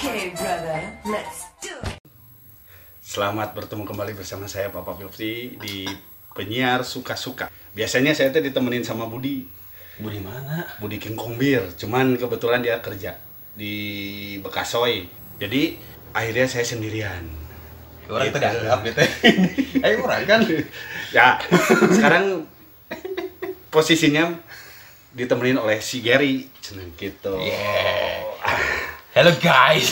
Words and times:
Okay, 0.00 0.32
brother, 0.32 0.80
let's 1.12 1.52
do 1.60 1.76
it. 1.84 2.00
Selamat 3.04 3.52
bertemu 3.52 3.84
kembali 3.84 4.16
bersama 4.16 4.48
saya 4.48 4.72
Papa 4.72 4.96
Fifty 4.96 5.60
di 5.60 5.84
penyiar 6.32 6.88
suka-suka. 6.88 7.52
Biasanya 7.76 8.16
saya 8.16 8.32
tuh 8.32 8.40
ditemenin 8.40 8.80
sama 8.80 9.04
Budi, 9.04 9.44
Budi 10.00 10.24
mana? 10.24 10.64
Budi 10.80 10.96
King 10.96 11.20
Kong 11.20 11.36
Bir. 11.36 11.68
Cuman 11.76 12.16
kebetulan 12.16 12.64
dia 12.64 12.80
kerja 12.80 13.20
di 13.52 13.76
Bekasoy. 14.40 15.04
Jadi 15.36 15.76
akhirnya 16.16 16.48
saya 16.48 16.64
sendirian. 16.64 17.20
Orang 18.08 18.32
Gitu. 18.32 18.40
itu 18.40 18.40
gak 18.40 18.80
gitu. 18.88 19.00
Ayo 19.84 19.96
orang 20.00 20.24
kan. 20.24 20.40
Ya, 21.12 21.36
sekarang 21.92 22.48
posisinya 23.68 24.32
ditemenin 25.12 25.60
oleh 25.60 25.84
si 25.84 26.00
Gary. 26.00 26.48
Cenah 26.64 26.88
gitu. 26.96 27.36
Yeah. 27.36 28.89
Hello 29.10 29.32
guys. 29.42 29.90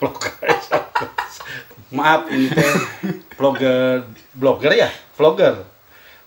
vlogger. 0.00 0.32
Maaf 1.92 2.28
ini 2.32 2.48
teh 2.48 2.72
vlogger 3.36 4.04
blogger 4.32 4.72
ya? 4.72 4.88
Vlogger. 5.14 5.54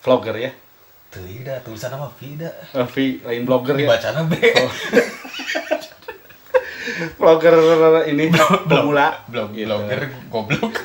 Vlogger 0.01 0.35
ya? 0.37 0.51
Tidak, 1.09 1.65
tulisan 1.65 1.89
nama 1.89 2.13
Vida. 2.13 2.53
Eh, 2.71 2.85
V 2.85 2.95
lain 3.25 3.43
blogger 3.43 3.75
ya? 3.75 3.87
Bacana 3.89 4.21
B. 4.29 4.33
Vlogger 7.17 7.55
ini 8.05 8.29
pemula. 8.69 9.25
Blog, 9.25 9.49
Gitu. 9.53 9.65
blogger, 9.65 10.01
goblok. 10.29 10.75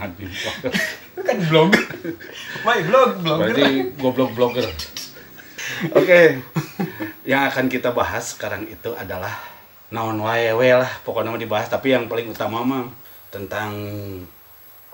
Aduh, 0.00 0.32
kan 1.20 1.38
blog. 1.48 1.70
My 2.64 2.80
blog, 2.80 3.10
blogger. 3.20 3.52
Berarti 3.52 3.68
goblok 4.00 4.30
blogger. 4.32 4.66
Oke. 5.94 6.40
Yang 7.24 7.42
akan 7.54 7.66
kita 7.68 7.90
bahas 7.94 8.34
sekarang 8.36 8.66
itu 8.66 8.90
adalah 8.96 9.32
naon 9.90 10.22
wae 10.22 10.54
lah 10.54 10.86
pokoknya 11.02 11.34
mah 11.34 11.42
dibahas 11.42 11.66
tapi 11.66 11.90
yang 11.90 12.06
paling 12.06 12.30
utama 12.30 12.62
mah 12.62 12.86
tentang 13.26 13.74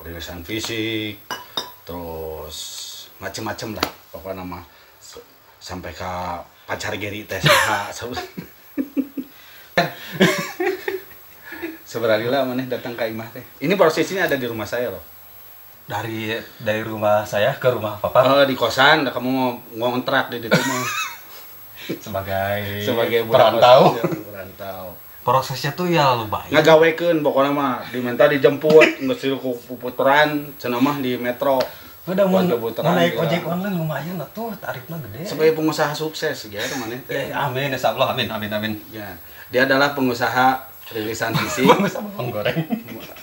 perilisan 0.00 0.40
fisik 0.40 1.20
terus 1.84 2.56
macem-macem 3.20 3.76
lah 3.76 3.84
pokoknya 4.08 4.40
mah 4.40 4.64
S- 4.96 5.20
sampai 5.60 5.92
ke 5.92 6.12
pacar 6.64 6.96
Geri 6.96 7.28
tes 7.28 7.44
Seberali 11.86 12.26
lah 12.26 12.42
mana 12.42 12.66
datang 12.66 12.98
ke 12.98 13.08
Imah 13.08 13.30
teh. 13.30 13.44
Ini 13.62 13.72
prosesnya 13.78 14.26
ada 14.26 14.34
di 14.34 14.44
rumah 14.48 14.66
saya 14.66 14.90
loh. 14.90 15.04
Dari 15.86 16.34
dari 16.58 16.82
rumah 16.82 17.22
saya 17.22 17.54
ke 17.54 17.70
rumah 17.70 17.94
papa 18.02 18.26
Oh 18.26 18.42
di 18.42 18.58
kosan, 18.58 19.06
kamu 19.06 19.32
ngontrak 19.78 20.34
di 20.34 20.42
situ 20.42 20.58
mau 20.58 20.82
sebagai 22.04 22.82
sebagai 22.82 23.20
perantau. 23.30 23.94
ya, 23.94 24.02
perantau. 24.02 24.98
Prosesnya 25.22 25.74
tuh 25.74 25.90
ya 25.90 26.14
lumayan. 26.18 26.50
Ngagawekeun 26.54 27.22
pokoknya 27.22 27.50
mah 27.50 27.82
diminta 27.90 28.26
dijemput, 28.26 29.02
nggak 29.02 29.18
sih 29.18 29.30
ku 29.38 29.54
puputeran, 29.54 30.54
cenah 30.58 30.78
mah 30.82 30.98
di 30.98 31.14
metro. 31.18 31.58
Udah 32.06 32.22
mau, 32.22 32.38
naik 32.38 33.18
ojek 33.18 33.42
online 33.42 33.74
lumayan 33.74 34.14
lah 34.22 34.30
tuh 34.30 34.54
tarifnya 34.62 34.94
gede. 35.10 35.26
Sebagai 35.26 35.58
pengusaha 35.58 35.90
sukses 35.90 36.38
gitu 36.46 36.74
mana 36.78 36.94
teh. 37.02 37.34
Ya, 37.34 37.50
amin, 37.50 37.74
insya 37.74 37.90
Allah, 37.90 38.14
amin, 38.14 38.30
amin, 38.30 38.50
amin. 38.54 38.72
Ya, 38.94 39.18
dia 39.50 39.66
adalah 39.66 39.90
pengusaha 39.90 40.70
rilisan 40.92 41.34
sama 41.90 42.08
bawang 42.14 42.30
goreng. 42.30 42.58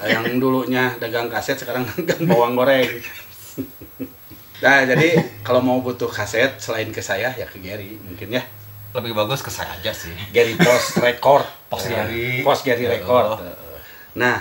yang 0.04 0.26
dulunya 0.40 0.92
dagang 1.00 1.32
kaset 1.32 1.56
sekarang 1.56 1.88
dagang 1.96 2.28
bawang 2.28 2.54
goreng. 2.58 2.88
Nah, 4.64 4.88
jadi 4.88 5.20
kalau 5.44 5.60
mau 5.60 5.84
butuh 5.84 6.08
kaset 6.08 6.56
selain 6.56 6.88
ke 6.88 7.04
saya 7.04 7.36
ya 7.36 7.44
ke 7.44 7.60
Gary 7.60 8.00
mungkin 8.00 8.32
ya. 8.32 8.40
Lebih 8.96 9.12
bagus 9.12 9.44
ke 9.44 9.52
saya 9.52 9.76
aja 9.76 9.92
sih. 9.92 10.16
Gary 10.32 10.56
Post 10.56 11.04
Record. 11.04 11.44
Post 11.68 11.92
Gary. 11.92 12.40
Post 12.48 12.64
Gary 12.64 12.88
Record. 12.88 13.44
Nah, 14.16 14.40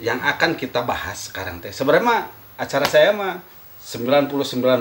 yang 0.00 0.16
akan 0.16 0.56
kita 0.56 0.80
bahas 0.80 1.28
sekarang 1.28 1.60
teh 1.60 1.76
sebenarnya 1.76 2.04
mah 2.08 2.20
acara 2.56 2.88
saya 2.88 3.12
mah 3.12 3.44
99% 3.84 4.80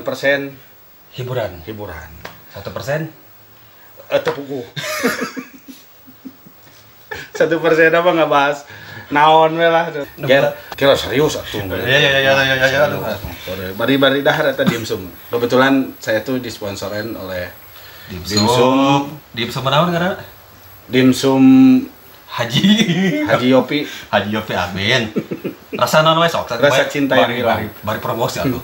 Hiburan. 1.20 1.60
hiburan. 1.68 2.10
Satu 2.56 2.72
persen. 2.72 3.12
Eh 4.08 4.22
tepuku. 4.24 4.64
Satu 7.32 7.58
persen 7.58 7.90
apa 7.90 8.10
nggak 8.10 8.28
bahas 8.28 8.64
naon 9.10 9.58
we 9.58 9.66
lah. 9.66 9.90
Kira, 10.20 10.54
kira 10.74 10.94
serius 10.94 11.34
atuh. 11.36 11.66
Ya 11.82 11.98
ya 11.98 12.10
ya 12.14 12.20
ya 12.22 12.32
ya 12.36 12.56
ya 12.56 12.68
ya. 12.68 12.80
aduh. 12.86 13.02
Sorry, 13.42 13.74
Bari-bari 13.74 14.22
dahar 14.22 14.48
eta 14.48 14.62
dimsum. 14.62 15.10
Kebetulan 15.28 15.98
saya 15.98 16.22
tuh 16.22 16.38
disponsorin 16.38 17.14
oleh 17.14 17.50
Dimsum. 18.10 19.10
Dimsum. 19.34 19.62
Naon 19.64 19.90
karena 19.90 20.14
Dimsum 20.86 21.44
Haji. 22.30 22.66
Haji 23.26 23.48
Yopi. 23.50 23.86
Haji 24.10 24.30
Yopi 24.30 24.54
amin. 24.54 25.10
Rasa 25.72 26.02
non 26.02 26.18
we 26.18 26.26
sok. 26.26 26.46
Rasa 26.48 26.62
Bari- 26.62 26.90
cinta 26.90 27.14
yang 27.16 27.30
bari, 27.30 27.38
hilang. 27.38 27.58
bari, 27.60 27.68
bari 27.82 28.00
promosi 28.00 28.38
atuh. 28.40 28.62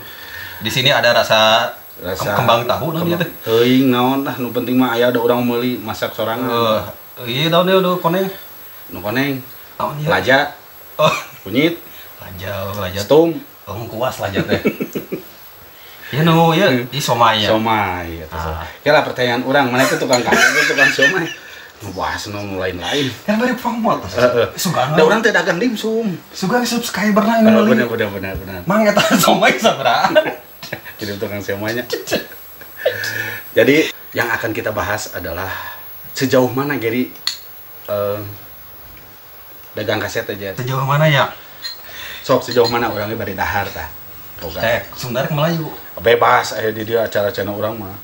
Di 0.56 0.70
sini 0.70 0.88
ada 0.88 1.10
rasa, 1.12 1.70
Rasa 1.96 2.22
kem- 2.22 2.36
kembang 2.38 2.62
tahu 2.64 2.94
teh. 2.94 3.30
Teuing 3.42 3.90
naon 3.90 4.22
lah 4.22 4.34
nu 4.36 4.50
penting 4.50 4.74
mah 4.74 4.94
aya 4.94 5.10
ada 5.10 5.18
orang 5.18 5.42
meuli 5.42 5.76
masak 5.76 6.10
sorangan. 6.10 6.46
Eh, 7.16 7.26
iya 7.26 7.48
dia 7.48 7.74
udah 7.76 7.96
koneng. 7.96 8.28
Nu 8.92 9.00
koneng, 9.00 9.40
Tahun 9.76 9.94
ya. 9.98 10.08
laja, 10.08 10.38
Oh, 10.96 11.12
kunyit, 11.42 11.76
laja, 12.16 12.72
laja. 12.76 13.00
stum, 13.02 13.36
Oh, 13.66 13.82
kuas 13.90 14.20
laja 14.22 14.40
teh. 14.46 14.60
Ya 16.14 16.22
nu, 16.22 16.54
ya, 16.54 16.70
di 16.70 17.00
somai 17.02 17.42
ya. 17.42 17.50
somai 17.50 18.22
eta. 18.22 18.38
Ah. 18.38 18.62
Kira 18.78 19.02
pertanyaan 19.02 19.42
orang, 19.42 19.74
mana 19.74 19.82
itu 19.82 19.98
tukang 19.98 20.22
kacang, 20.22 20.54
itu 20.54 20.70
tukang 20.70 20.86
somai. 20.94 21.26
Nu 21.82 21.90
bahas 21.92 22.30
nu 22.30 22.56
lain-lain. 22.56 23.10
Kan 23.26 23.36
bari 23.36 23.52
promo 23.52 23.98
tuh. 24.00 24.08
Heeh. 24.16 24.46
Sugan. 24.56 24.94
Da 24.94 25.02
urang 25.02 25.20
teh 25.20 25.28
dagang 25.28 25.58
dimsum. 25.58 26.14
Sugan 26.30 26.64
subscriber 26.64 27.20
lah 27.20 27.42
ini 27.42 27.50
meuli. 27.50 27.74
Bener 27.76 27.90
bener 27.90 28.08
bener 28.08 28.32
bener. 28.38 28.60
Mang 28.64 28.86
eta 28.86 29.02
somai 29.18 29.58
sabaraha? 29.60 30.14
Jadi 31.02 31.20
tukang 31.20 31.42
somainya. 31.42 31.84
Jadi 33.58 33.90
yang 34.14 34.30
akan 34.30 34.54
kita 34.54 34.70
bahas 34.72 35.12
adalah 35.12 35.50
sejauh 36.16 36.48
mana 36.48 36.80
Gary 36.80 37.12
eh, 37.92 38.20
dagang 39.76 40.00
kaset 40.00 40.24
aja. 40.24 40.56
Sejauh 40.56 40.88
mana 40.88 41.04
ya? 41.04 41.28
Sok 42.24 42.40
sejauh 42.48 42.72
mana 42.72 42.88
orangnya 42.88 43.20
bari 43.20 43.36
dahar 43.36 43.68
tah. 43.68 43.92
Boga. 44.40 44.64
Eh, 44.64 44.80
ke 44.88 45.32
Melayu. 45.36 45.68
Bebas 46.00 46.56
aya 46.56 46.72
di 46.72 46.88
dia 46.88 47.04
acara 47.04 47.28
channel 47.28 47.56
orang 47.56 47.76
mah. 47.76 47.96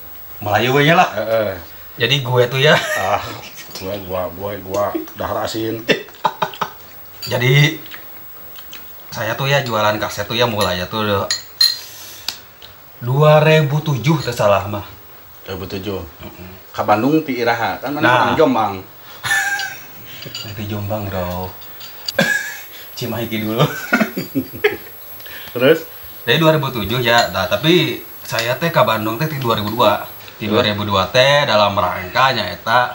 Melayu 0.45 0.77
nya 0.85 0.95
lah. 1.01 1.09
Heeh. 1.17 1.51
Jadi 1.97 2.25
gue 2.25 2.43
tuh 2.49 2.61
ya. 2.61 2.77
Ah, 3.01 3.21
gua 3.81 3.97
gua 4.05 4.23
gua 4.33 4.51
gua 4.61 4.85
dahar 5.17 5.45
asin. 5.45 5.81
Jadi 7.33 7.81
saya 9.13 9.37
tuh 9.37 9.49
ya 9.49 9.61
jualan 9.61 10.01
kaset 10.01 10.25
tuh 10.25 10.37
ya 10.37 10.49
mulai 10.49 10.81
ya 10.81 10.89
tuh 10.89 11.05
2007 13.05 14.25
teh 14.25 14.33
salah 14.33 14.65
mah. 14.69 15.02
2007. 15.47 15.99
Ka 16.71 16.83
Bandung 16.83 17.21
ti 17.23 17.39
Iraha 17.39 17.79
kan 17.79 17.91
mana 17.91 18.03
Nah. 18.03 18.15
orang 18.15 18.37
Jombang. 18.39 18.75
Nanti 20.47 20.63
Jombang, 20.71 21.03
Bro. 21.11 21.51
Cimahi 22.97 23.27
dulu. 23.27 23.59
Terus 25.55 25.81
Dari 26.23 26.39
2007 26.39 27.03
ya, 27.03 27.35
nah, 27.35 27.51
tapi 27.51 27.99
saya 28.23 28.55
teh 28.55 28.71
ke 28.71 28.79
Bandung 28.87 29.19
teh 29.19 29.27
di 29.27 29.43
2002. 29.43 30.39
Di 30.39 30.47
2002 30.47 31.11
teh 31.11 31.43
dalam 31.51 31.75
rangka 31.75 32.31
eta 32.31 32.95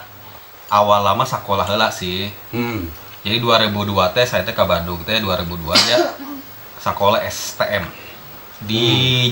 awal 0.72 1.04
lama 1.04 1.28
sekolah 1.28 1.68
heula 1.68 1.92
sih. 1.92 2.32
hmm. 2.56 2.88
Jadi 3.28 3.44
2002 3.44 4.16
teh 4.16 4.24
saya 4.24 4.48
teh 4.48 4.56
ke 4.56 4.64
Bandung 4.64 5.04
teh 5.04 5.20
2002 5.20 5.92
ya 5.92 6.00
sekolah 6.80 7.20
STM 7.28 7.84
di 8.64 8.86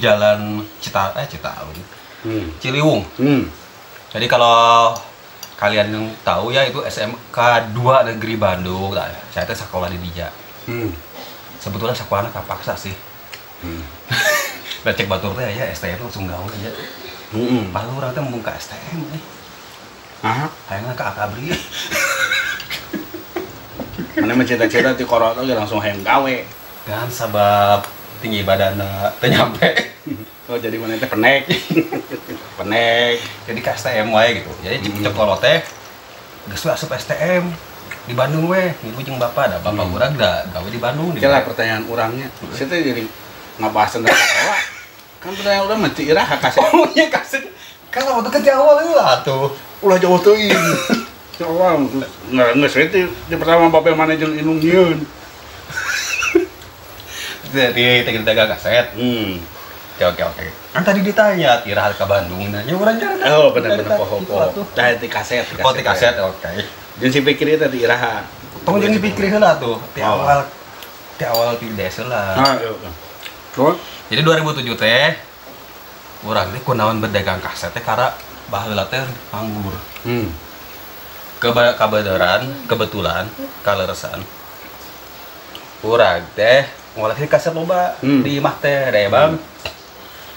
Jalan 0.03 0.59
Cita 0.83 1.15
eh 1.15 1.23
Citaun 1.23 1.71
Hmm. 2.25 2.49
Ciliwung. 2.57 3.05
Hmm. 3.21 3.45
Jadi 4.09 4.25
kalau 4.25 4.97
kalian 5.55 5.93
yang 5.93 6.05
tahu 6.25 6.49
ya 6.49 6.65
itu 6.65 6.81
SMK 6.81 7.37
2 7.71 8.09
Negeri 8.09 8.35
Bandung. 8.35 8.97
Nah, 8.97 9.05
saya 9.29 9.45
teh 9.45 9.53
sekolah 9.53 9.87
di 9.93 10.01
Dija. 10.01 10.33
Hmm. 10.65 10.89
Sebetulnya 11.61 11.93
sekolahnya 11.93 12.33
kapaksa 12.33 12.73
sih. 12.73 12.97
Hmm. 13.61 13.85
Cek 14.97 15.09
batur 15.09 15.37
teh 15.37 15.45
ya 15.53 15.69
STM 15.69 16.01
langsung 16.01 16.25
gaul 16.25 16.49
aja. 16.49 16.73
Hmm. 17.29 17.69
Padahal 17.69 18.01
orang 18.01 18.11
teh 18.17 18.21
ke 18.41 18.51
STM 18.57 18.99
eh. 19.13 19.23
Ah, 20.25 20.49
Hayangna 20.71 20.97
ke 20.97 21.05
Akabri. 21.05 21.53
mana 24.15 24.31
mencita-cita 24.31 24.95
di 24.95 25.03
korot 25.03 25.35
lagi 25.35 25.53
langsung 25.53 25.83
hayang 25.83 26.01
gawe. 26.01 26.35
Kan 26.87 27.11
sabab 27.11 27.83
tinggi 28.23 28.41
badanna 28.41 29.11
teu 29.21 29.29
nyampe. 29.29 29.69
Oh 30.45 30.57
jadi 30.61 30.77
mana 30.77 30.93
teh 31.01 31.09
penek. 31.09 31.49
penek. 32.61 33.17
Jadi 33.49 33.59
ke 33.65 33.69
STM 33.73 34.13
wae 34.13 34.41
gitu. 34.41 34.51
Jadi 34.61 34.77
Hmm. 34.77 35.01
cek 35.01 35.13
kolot 35.17 35.41
teh 35.41 35.57
geus 36.45 36.69
asup 36.69 36.93
STM 36.93 37.49
di 38.05 38.13
Bandung 38.13 38.53
we, 38.53 38.69
ngilu 38.85 39.01
jeung 39.01 39.17
bapak 39.17 39.49
da. 39.49 39.57
Bapak 39.65 39.89
Hmm. 39.89 39.95
urang 39.97 40.13
da 40.13 40.45
gawe 40.53 40.67
di 40.69 40.77
Bandung 40.77 41.17
di 41.17 41.19
Kira 41.19 41.41
pertanyaan 41.41 41.89
orangnya. 41.89 42.29
Saya 42.53 42.69
teh 42.69 42.77
jadi 42.85 43.01
ngabahas 43.57 43.97
tentang 43.97 44.13
sekolah. 44.13 44.61
Kan 45.25 45.31
pertanyaan 45.33 45.63
orang 45.65 45.77
mah 45.81 45.91
ti 45.97 46.03
Iraha 46.05 46.35
kasih. 46.37 46.61
Oh 46.61 46.85
iya 46.93 47.09
kasih. 47.09 47.41
Kan 47.89 48.05
waktu 48.05 48.29
ke 48.29 48.51
awal 48.53 48.85
itu 48.85 48.93
lah 48.93 49.25
tuh. 49.25 49.49
Ulah 49.81 49.97
jauh 49.97 50.21
teuing. 50.21 50.53
Coba 51.41 51.73
nggak 52.29 52.49
nggak 52.61 52.69
sih 52.69 52.85
di, 52.93 53.01
di 53.09 53.35
pertama 53.35 53.73
bapak 53.73 53.97
mana 53.97 54.13
jeung 54.13 54.37
inung 54.37 54.61
nyieun. 54.61 55.01
Jadi 57.49 58.05
kita 58.05 58.21
dagang 58.21 58.53
kaset. 58.53 58.93
Hmm. 58.93 59.54
Oke 59.95 60.03
oke 60.03 60.23
oke. 60.27 60.45
Kan 60.75 60.83
tadi 60.83 60.99
ditanya 60.99 61.63
Tira 61.63 61.87
ke 61.87 62.03
Bandung 62.03 62.51
nanya 62.51 62.75
orang 62.75 62.99
jarang. 62.99 63.31
Oh 63.31 63.47
benar-benar 63.55 63.95
poho 63.95 64.19
poho. 64.21 64.61
Dah 64.75 64.91
di 64.91 65.07
kaset. 65.07 65.47
Oh 65.63 65.71
di 65.71 65.79
kaset 65.79 66.19
oke. 66.19 66.51
Jeung 66.99 67.11
si 67.11 67.23
pikir 67.23 67.55
itu 67.55 67.63
di 67.71 67.87
iraha. 67.87 68.27
Tong 68.67 68.75
jangan 68.75 68.99
dipikir 68.99 69.31
heula 69.31 69.55
tuh. 69.55 69.79
Di 69.95 70.03
Oh. 70.03 70.19
awal 70.19 70.43
di 71.15 71.23
awal 71.23 71.55
di 71.55 71.71
desa 71.79 72.03
lah. 72.11 72.35
Ah, 72.35 72.59
iya. 72.59 72.71
Terus? 73.55 73.79
Jadi 74.11 74.19
2007 74.19 74.75
teh 74.75 75.15
urang 76.27 76.51
teh 76.51 76.59
kunaon 76.59 76.99
berdagang 76.99 77.39
kaset 77.39 77.71
teh 77.71 77.79
karena 77.79 78.11
baheula 78.51 78.83
teh 78.91 78.99
nganggur. 79.31 79.79
Hmm. 80.03 80.27
Keba 81.39 81.71
kabedaran, 81.79 82.67
kebetulan, 82.67 83.31
kaleresan. 83.63 84.19
Urang 85.87 86.19
teh 86.35 86.67
ngoleksi 86.99 87.31
kaset 87.31 87.55
loba 87.55 87.95
Hmm. 88.03 88.23
di 88.23 88.39
imah 88.39 88.55
teh, 88.59 88.91
deh 88.91 89.07
bang. 89.07 89.39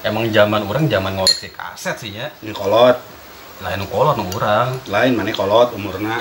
Emang 0.07 0.31
zaman 0.31 0.63
orang 0.63 0.87
zaman 0.87 1.19
ngoleksi 1.19 1.51
kaset 1.51 1.97
sih 1.99 2.15
ya. 2.15 2.31
Ini 2.39 2.55
kolot. 2.55 2.95
Lain 3.59 3.83
kolot 3.91 4.15
nu 4.15 4.31
urang, 4.31 4.79
Lain 4.87 5.19
mana 5.19 5.35
kolot 5.35 5.75
umurna. 5.75 6.19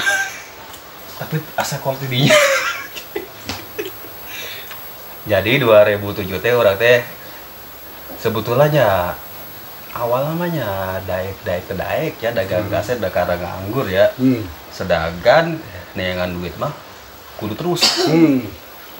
tapi 1.18 1.38
asa 1.58 1.78
kolot 1.78 1.98
dinya. 2.06 2.34
Jadi 5.32 5.60
2007 5.60 6.40
teh 6.40 6.54
orang 6.56 6.78
teh 6.78 7.04
sebetulnya 8.18 9.14
awal 9.94 10.34
namanya 10.34 10.98
daek 11.04 11.36
daek 11.44 11.64
ke 11.68 11.74
daek 11.76 12.14
ya 12.22 12.30
dagang 12.32 12.70
kaset 12.70 12.98
da 12.98 13.10
karena 13.10 13.36
nganggur 13.38 13.86
ya 13.86 14.10
Hmm. 14.16 14.46
sedangkan 14.72 15.58
neangan 15.94 16.32
duit 16.38 16.54
mah 16.58 16.72
kudu 17.38 17.54
terus 17.58 17.82
Hmm. 18.08 18.46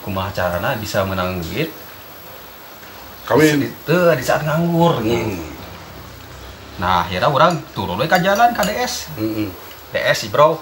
kumaha 0.04 0.34
carana 0.34 0.76
bisa 0.76 1.06
menang 1.06 1.40
duit 1.40 1.70
Kawin. 3.28 3.60
di, 3.60 3.68
teu, 3.84 4.08
di 4.16 4.24
saat 4.24 4.48
nganggur 4.48 5.04
Hmm. 5.04 5.36
nah 6.80 7.04
akhirnya 7.04 7.28
orang 7.28 7.60
turun 7.76 8.00
ka 8.08 8.22
jalan 8.24 8.56
ka 8.56 8.64
DS 8.64 9.12
Hmm. 9.20 9.52
DS 9.92 10.18
sih 10.26 10.30
bro 10.32 10.62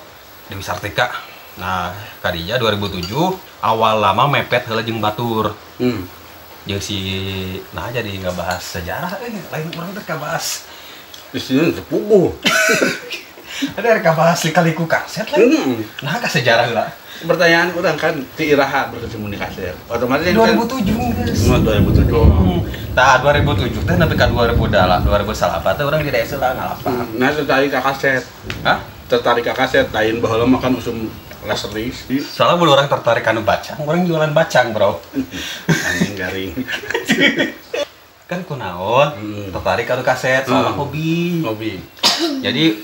Dewi 0.50 0.64
Sartika 0.66 1.14
nah 1.56 1.94
kadinya 2.20 2.58
2007 2.60 3.06
awal 3.62 4.02
lama 4.02 4.26
mepet 4.28 4.66
heula 4.66 4.82
jeung 4.82 4.98
batur 4.98 5.54
Hmm. 5.78 6.10
jeung 6.66 6.82
si 6.82 6.98
nah 7.78 7.94
jadi 7.94 8.10
nggak 8.10 8.34
bahas 8.34 8.64
sejarah 8.66 9.14
eh 9.22 9.30
lain 9.54 9.70
orang 9.78 9.94
teh 9.94 10.18
bahas 10.18 10.66
sepupu. 11.36 12.32
ada 13.74 13.88
reka 13.92 14.12
bahas 14.12 14.40
lika-liku 14.42 14.84
kaset 14.86 15.26
lain 15.28 15.48
Hmm. 15.48 15.76
nah 16.02 16.16
ka 16.16 16.28
sejarah 16.28 16.70
lah 16.72 16.90
Pertanyaan 17.18 17.72
orang 17.72 17.96
kan 17.96 18.12
di 18.36 18.44
iraha 18.46 18.92
berkecimpung 18.92 19.32
di 19.32 19.40
kaset. 19.40 19.72
Otomatis 19.88 20.28
yang 20.28 20.36
kan- 20.36 20.52
2007 20.52 21.16
guys 21.16 21.48
Oh, 21.48 21.58
2007. 21.58 22.12
Hmm. 22.12 22.60
Nah, 22.92 23.16
2007 23.18 23.82
teh 23.82 23.96
nepi 23.96 24.14
ka 24.14 24.28
2008, 24.28 25.00
2008 25.02 25.72
teh 25.74 25.84
urang 25.86 26.04
di 26.04 26.12
desa 26.12 26.36
lah 26.36 26.52
ngalapak. 26.52 27.16
Nah, 27.16 27.32
tertarik 27.32 27.72
ke 27.72 27.80
kaset. 27.80 28.20
Hah? 28.62 28.84
Tertarik 29.08 29.42
ke 29.42 29.54
kaset 29.54 29.88
lain 29.90 30.20
baheula 30.20 30.44
makan 30.46 30.76
usum 30.76 31.08
laseris. 31.42 32.04
Soalnya 32.22 32.60
bulu 32.60 32.74
orang 32.74 32.92
tertarik 32.92 33.24
anu 33.24 33.42
bacang, 33.42 33.80
orang 33.80 34.04
jualan 34.04 34.32
bacang, 34.32 34.76
Bro. 34.76 35.00
Anjing 35.66 36.20
garing. 36.20 36.52
Kan 38.26 38.42
kunaon? 38.44 39.10
Hmm. 39.14 39.48
Tertarik 39.54 39.88
anu 39.88 40.02
kaset 40.02 40.44
soalnya 40.44 40.74
Hmm. 40.74 40.82
hobi. 40.82 41.42
Hobi. 41.42 41.80
Jadi 42.42 42.84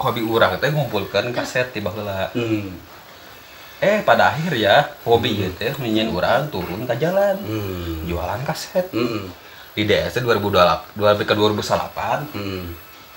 hobi 0.00 0.24
urang 0.24 0.56
teh 0.56 0.72
ngumpulkan 0.72 1.28
kaset 1.30 1.68
di 1.70 1.78
baheula. 1.78 2.32
Hmm. 2.32 2.72
Eh, 3.80 4.04
pada 4.04 4.32
akhir 4.32 4.52
ya, 4.56 4.92
hobi 5.04 5.36
ieu 5.36 5.52
teh 5.52 5.72
minyen 5.76 6.08
urang 6.08 6.48
turun 6.48 6.84
ke 6.84 6.94
jalan. 6.96 7.36
Hmm. 7.40 8.04
Jualan 8.04 8.40
kaset. 8.44 8.88
Hmm. 8.92 9.28
Di 9.72 9.84
DS 9.84 10.16
teh 10.16 10.22
2028, 10.24 10.96
2000 10.96 11.24
ke 11.24 11.34
2008. 11.36 12.20
Hmm. 12.32 12.64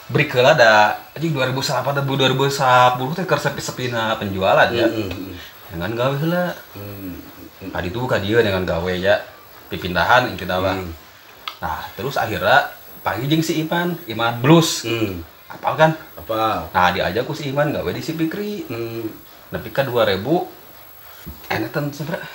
Break 0.08 0.36
heula 0.36 0.52
da 0.54 0.72
anjing 1.16 1.32
2008 1.32 1.96
dan 1.96 2.04
2010 2.04 3.16
teh 3.16 3.24
keur 3.24 3.40
sepi-sepina 3.40 4.16
penjualan 4.16 4.68
ya. 4.70 4.88
Hmm. 4.88 5.32
dengan 5.74 5.90
gawe 5.98 6.16
heula 6.16 6.54
Hmm. 6.78 7.18
tadi 7.74 7.90
tuh 7.90 8.06
ka 8.06 8.22
dieu 8.22 8.38
dengan 8.38 8.62
gawe 8.62 8.94
ya 8.94 9.18
dipindahan 9.68 10.30
intina 10.30 10.62
mah 10.62 10.78
Hmm. 10.78 10.94
nah 11.58 11.82
terus 11.98 12.14
akhirnya 12.14 12.70
pagi 13.02 13.26
jeung 13.26 13.42
si 13.42 13.58
Iman 13.58 13.98
Iman 14.06 14.38
Blues 14.38 14.86
Hmm. 14.86 15.26
Apal 15.54 15.74
kan 15.76 15.92
Apa? 16.16 16.68
nah 16.70 16.90
diajak 16.90 17.24
ku 17.24 17.32
si 17.32 17.50
Iman 17.50 17.70
gawe 17.70 17.88
di 17.88 18.00
si 18.00 18.14
Pikri 18.14 18.66
Hmm. 18.66 19.06
nepi 19.50 19.70
ka 19.70 19.84
2000 19.84 20.18
enetan 21.50 21.88
sebenernya 21.88 22.26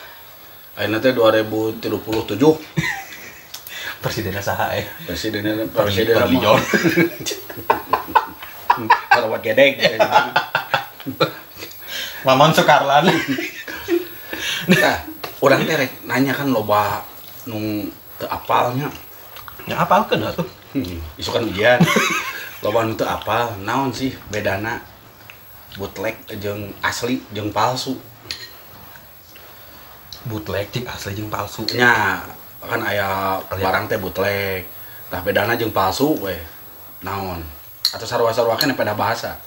Ayeuna 0.74 0.98
teh 0.98 1.10
2037 1.10 1.82
presiden 3.98 4.38
saha 4.38 4.70
eh 4.72 4.86
presidennya 5.02 5.66
Presiden 5.66 6.14
presiden 6.14 6.30
Lijon 6.30 6.60
Karawat 9.08 9.42
gedeg. 9.42 9.74
Maman 12.22 12.54
Soekarlan 12.54 13.10
Nah, 14.70 14.96
orang 15.40 15.64
teh 15.64 15.74
rek 15.74 15.92
nanya 16.04 16.30
kan 16.30 16.46
loba 16.46 17.02
nung 17.44 17.88
teu 18.14 18.28
apalnya. 18.28 18.86
ya 19.64 19.76
apalkeun 19.78 20.22
atuh 20.22 20.46
Hmm, 20.68 21.00
isu 21.16 21.32
kan 21.32 21.42
ujian. 21.42 21.80
loba 22.62 22.82
nu 22.84 22.94
teu 22.98 23.06
apal, 23.06 23.54
naon 23.62 23.94
sih 23.94 24.14
bedana 24.32 24.82
bootleg 25.78 26.18
jeung 26.42 26.74
asli 26.82 27.22
jeung 27.34 27.54
palsu. 27.54 27.94
bootleg 30.26 30.68
cik 30.74 30.84
asli 30.84 31.16
jeung 31.16 31.30
palsu 31.30 31.64
Nya 31.78 32.20
kan 32.58 32.82
aya 32.82 33.38
barang 33.48 33.86
teh 33.86 33.96
bootleg. 33.96 34.66
Tah 35.08 35.22
bedana 35.22 35.54
jeung 35.54 35.70
palsu 35.72 36.18
we. 36.18 36.36
Naon? 37.06 37.40
Atau 37.94 38.04
sarua-sarua 38.04 38.58
kan 38.58 38.74
pada 38.74 38.92
bahasa. 38.92 39.38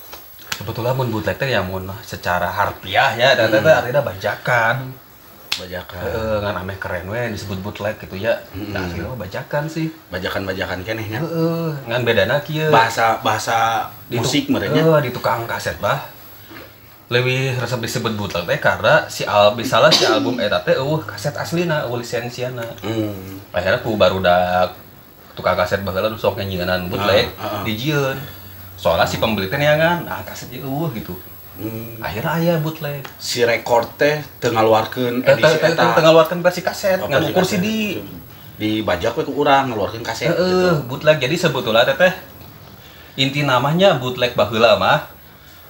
sebetulnya 0.61 0.93
mun 0.93 1.09
bootleg 1.09 1.41
teh 1.41 1.49
ya 1.49 1.65
mun 1.65 1.89
secara 2.05 2.53
harfiah 2.53 3.17
ya 3.17 3.33
dan 3.33 3.49
teh 3.49 3.65
artinya 3.65 4.05
bajakan 4.05 4.93
Bajakan. 5.59 5.99
Heeh, 5.99 6.35
ngan 6.39 6.55
ameh 6.63 6.77
keren 6.79 7.05
we 7.11 7.19
disebut 7.35 7.59
bootleg 7.59 7.99
gitu 7.99 8.15
ya. 8.15 8.39
Mm. 8.55 8.71
Nah, 8.71 8.87
aslinya 8.87 9.11
mah 9.11 9.19
bajakan 9.27 9.67
sih. 9.67 9.91
Bajakan-bajakan 10.07 10.79
kenehnya. 10.87 11.19
Heeh, 11.19 11.69
ngan 11.91 12.01
bedana 12.07 12.39
kieu. 12.39 12.71
Bahasa 12.71 13.19
bahasa 13.19 13.87
Di 14.07 14.15
musik 14.15 14.47
merenya. 14.47 14.79
Heeh, 14.79 14.99
di 15.03 15.09
tukang 15.11 15.43
kaset 15.43 15.75
bah. 15.83 16.07
Lebih 17.11 17.59
resep 17.59 17.83
disebut 17.83 18.15
bootleg 18.15 18.47
teh 18.47 18.59
karena 18.63 19.03
si 19.11 19.27
al 19.27 19.51
misalnya 19.59 19.91
si 19.91 20.07
album 20.07 20.39
eta 20.39 20.63
teh 20.63 20.79
eueuh 20.79 21.03
kaset 21.03 21.35
aslina, 21.35 21.83
eueuh 21.83 21.99
lisensiana. 21.99 22.63
Hmm. 22.79 23.43
Akhirnya 23.51 23.83
ku 23.83 23.99
barudak 23.99 24.71
tukang 25.35 25.59
kaset 25.59 25.83
baheula 25.83 26.07
nu 26.07 26.15
sok 26.15 26.39
nyanyianan 26.39 26.87
bootleg 26.87 27.27
Ah, 27.35 27.59
ah. 27.59 27.63
dijieun. 27.67 28.15
Soalnya 28.79 29.03
si 29.03 29.19
pembeli 29.19 29.51
teh 29.51 29.59
neangan, 29.59 30.07
nah 30.07 30.23
kaset 30.23 30.55
eueuh 30.55 30.87
gitu. 30.95 31.11
Hmm. 31.61 32.01
Akhirnya 32.01 32.31
aya 32.33 32.53
bootleg. 32.57 33.05
si 33.15 33.41
record 33.41 33.85
teh 33.95 34.17
teu 34.37 34.49
ngaluarkeun 34.49 35.21
Teh 35.21 35.31
edisi 35.31 35.55
teh 35.55 35.69
eta. 35.69 35.93
teh 35.93 36.01
ngeluarkeun 36.01 36.41
versi 36.41 36.61
kaset, 36.61 36.97
Oh, 36.97 37.05
ngan 37.05 37.21
versi 37.21 37.31
ukur 37.31 37.43
kaset. 37.43 37.59
CD. 37.59 37.67
dibajak 38.57 39.13
we 39.13 39.23
ku 39.23 39.33
urang 39.35 39.69
ngaluarkeun 39.69 40.01
kaset 40.01 40.27
Heeh, 40.27 40.41
gitu. 40.73 40.85
bootleg. 40.87 41.17
Jadi 41.17 41.35
sebetulnya 41.35 41.81
teh 41.83 41.95
teh 41.95 42.13
inti 43.15 43.41
namanya 43.43 43.95
bootleg 43.95 44.33
baheula 44.33 44.73
mah. 44.75 45.05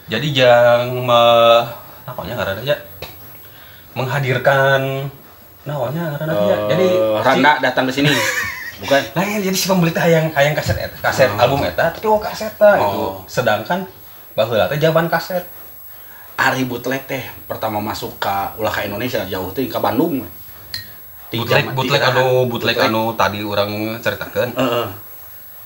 Jadi 0.07 0.31
jang 0.33 0.87
me 1.01 1.21
naonnya 2.01 2.33
ngaranna 2.33 2.63
ya? 2.63 2.75
Menghadirkan 3.91 5.11
naonnya 5.63 6.03
ngaranna 6.09 6.33
ya? 6.45 6.57
Jadi 6.69 6.87
Eh, 6.87 7.19
Randa 7.21 7.51
datang 7.59 7.85
ke 7.85 7.93
sini. 7.93 8.11
Bukan. 8.81 8.97
Nah, 9.13 9.21
ya, 9.21 9.37
jadi 9.39 9.53
si 9.53 9.69
pembeli 9.69 9.93
teh 9.93 10.01
hayang 10.01 10.33
hayang 10.33 10.51
kaset 10.51 10.73
eta, 10.75 10.97
kaset 10.99 11.29
Oh. 11.29 11.37
album 11.37 11.61
eta, 11.61 11.91
tapi 11.91 12.01
oh 12.03 12.17
kaset 12.17 12.49
gitu. 12.49 12.65
Oh. 12.81 13.21
Sedangkan 13.25 13.85
baheula 14.33 14.65
teh 14.65 14.75
jaman 14.75 15.05
kaset. 15.05 15.45
Ari 16.41 16.65
bootleg 16.65 17.05
teh 17.05 17.21
pertama 17.45 17.77
masuk 17.77 18.17
ke 18.17 18.33
ulah 18.57 18.73
ka 18.73 18.81
Indonesia 18.81 19.21
jauh 19.29 19.53
teh 19.53 19.69
ke 19.69 19.77
Bandung. 19.77 20.25
Bootleg 21.29 21.69
ti 21.69 21.87
anu 22.01 22.49
bootleg 22.49 22.77
anu 22.81 23.13
tadi 23.13 23.45
orang 23.45 24.01
ceritakan 24.01 24.49
Heeh. 24.57 24.87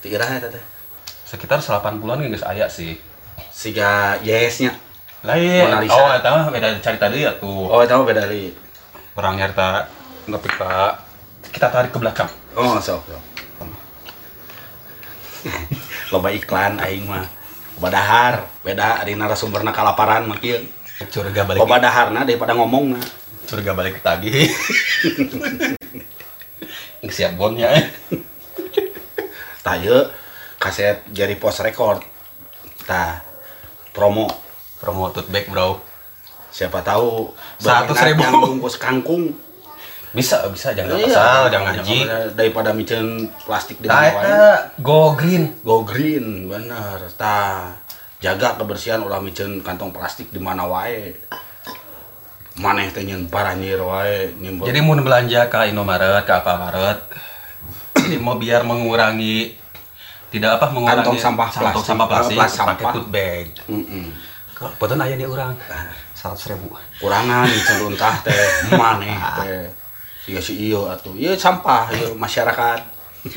Ti 0.04 0.06
iraha 0.12 0.36
eta 0.36 0.48
teh. 0.52 0.64
sekitar 1.26 1.58
8 1.58 1.98
bulan 1.98 2.20
geus 2.22 2.44
aya 2.44 2.68
sih. 2.68 2.94
Siga 3.50 4.14
yes-nya. 4.22 4.70
Lain. 5.26 5.66
Lisa. 5.82 5.96
Oh, 5.96 6.12
eta 6.12 6.28
mah 6.30 6.46
beda 6.54 6.70
cerita 6.78 7.10
deui 7.10 7.26
atuh. 7.26 7.66
Oh, 7.72 7.80
eta 7.82 7.96
mah 7.98 8.06
beda 8.06 8.28
li. 8.28 8.52
orang 9.16 9.40
nyarta 9.40 9.88
nepi 10.28 10.44
ka 10.60 10.92
kita 11.48 11.72
tarik 11.72 11.88
ke 11.88 11.96
belakang 11.96 12.28
Oh, 12.52 12.76
sok. 12.76 13.00
sok. 13.08 13.22
Loba 16.12 16.28
iklan 16.30 16.76
aing 16.76 17.08
mah. 17.08 17.24
Loba 17.76 17.92
dahar, 17.92 18.48
beda 18.64 19.04
ari 19.04 19.12
narasumberna 19.12 19.68
kalaparan 19.68 20.24
mah 20.24 20.40
kieu. 20.40 20.64
curiga 21.12 21.44
balik 21.44 21.60
Loba 21.60 21.76
daharna 21.76 22.24
daripada 22.24 22.56
ngomongna. 22.56 22.96
curiga 23.46 23.76
balik 23.76 24.00
tagih 24.02 24.48
siap 27.06 27.38
bonnya 27.38 27.70
ieu 29.84 30.00
kaset 30.58 31.04
Jerry 31.12 31.36
Post 31.36 31.60
Record. 31.62 32.00
Tah 32.88 33.20
promo 33.92 34.24
promo 34.80 35.12
tote 35.12 35.28
bag 35.28 35.46
bro 35.46 35.78
Siapa 36.48 36.80
tahu 36.80 37.36
Seratus 37.60 38.00
ribu. 38.00 38.24
bungkus 38.40 38.80
kangkung. 38.80 39.36
Bisa 40.16 40.40
bisa 40.48 40.72
jangan 40.72 40.96
Iya, 40.96 41.06
asal 41.06 41.42
jangan 41.52 41.76
ngaji 41.76 41.98
daripada 42.32 42.72
micen 42.72 43.04
plastik 43.44 43.76
di 43.78 43.86
Nah, 43.86 44.00
eta 44.00 44.72
go 44.80 45.12
green 45.12 45.52
Go 45.60 45.84
green, 45.84 46.48
bener. 46.48 47.04
Tah, 47.14 47.76
jaga 48.16 48.56
kebersihan 48.56 48.98
ulah 48.98 49.20
micen 49.20 49.60
kantong 49.60 49.92
plastik 49.92 50.32
di 50.32 50.40
mana 50.40 50.64
wae. 50.64 51.12
Maneh 52.56 52.88
teh 52.88 53.04
nyen 53.04 53.28
paranyir 53.28 53.76
wae 53.78 54.32
nyembel. 54.34 54.64
Jadi 54.64 54.80
mau 54.80 54.96
belanja 54.96 55.44
ke 55.46 55.68
Indomaret, 55.68 56.24
ke 56.24 56.32
Alfamaret, 56.32 57.04
jadi 57.94 58.16
mau 58.16 58.34
biar 58.34 58.64
mengurangi 58.64 59.60
tidak 60.26 60.56
apa 60.56 60.72
mengurangi 60.72 61.04
Kantong 61.04 61.20
sampah 61.20 61.48
kantong 61.50 61.68
plastik. 61.76 61.84
sampah 61.86 62.06
plastik, 62.08 62.36
Plas- 62.36 62.56
pakai 62.56 62.84
tote 62.90 63.08
bag. 63.10 63.46
Mm-mm. 63.68 64.06
Betul 64.80 64.96
aja 64.96 65.12
dia 65.12 65.28
orang 65.28 65.52
seratus 66.16 66.48
ribu. 66.48 66.72
kurangan 66.96 67.44
micen 67.44 67.76
untah 67.84 68.16
teh 68.24 68.48
maneh 68.72 69.12
teh. 69.36 69.68
Iya 70.26 70.40
si 70.40 70.52
iyo 70.60 70.86
atuh. 70.86 71.14
Ieu 71.14 71.34
sampah 71.34 71.90
ieu 71.92 72.14
masyarakat. 72.14 72.80